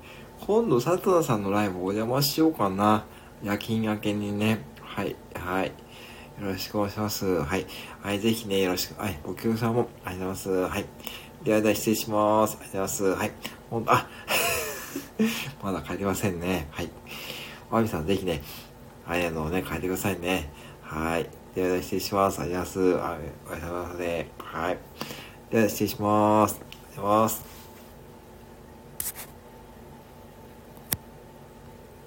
[0.46, 3.06] 今度佐藤さんのライブお邪魔しようかな。
[3.44, 4.66] 夜勤明けにね。
[4.82, 5.68] はい、はい。
[5.68, 5.74] よ
[6.48, 7.26] ろしくお願いします。
[7.26, 7.66] はい。
[8.02, 9.00] はい、ぜひね、よろしく。
[9.00, 10.74] はい、ご協力さんもありがとうございます。
[10.74, 10.86] はい。
[11.44, 12.58] では、では失礼します。
[12.60, 13.04] ありがとうございます。
[13.04, 13.32] はい。
[13.70, 14.08] ほんと、あ
[15.64, 16.68] まだ帰りませんね。
[16.72, 16.90] はい。
[17.72, 18.42] おみさん、ぜひね、
[19.06, 20.52] あい、あのね、帰ってくださいね。
[20.82, 21.30] はい。
[21.54, 22.42] では、では失礼します。
[22.42, 23.04] ありがとうございます。
[23.04, 23.18] あ
[23.50, 24.28] おやすみなさい。
[24.66, 24.78] はい。
[25.52, 26.56] では、失礼します。
[26.56, 27.49] ありがとうございます。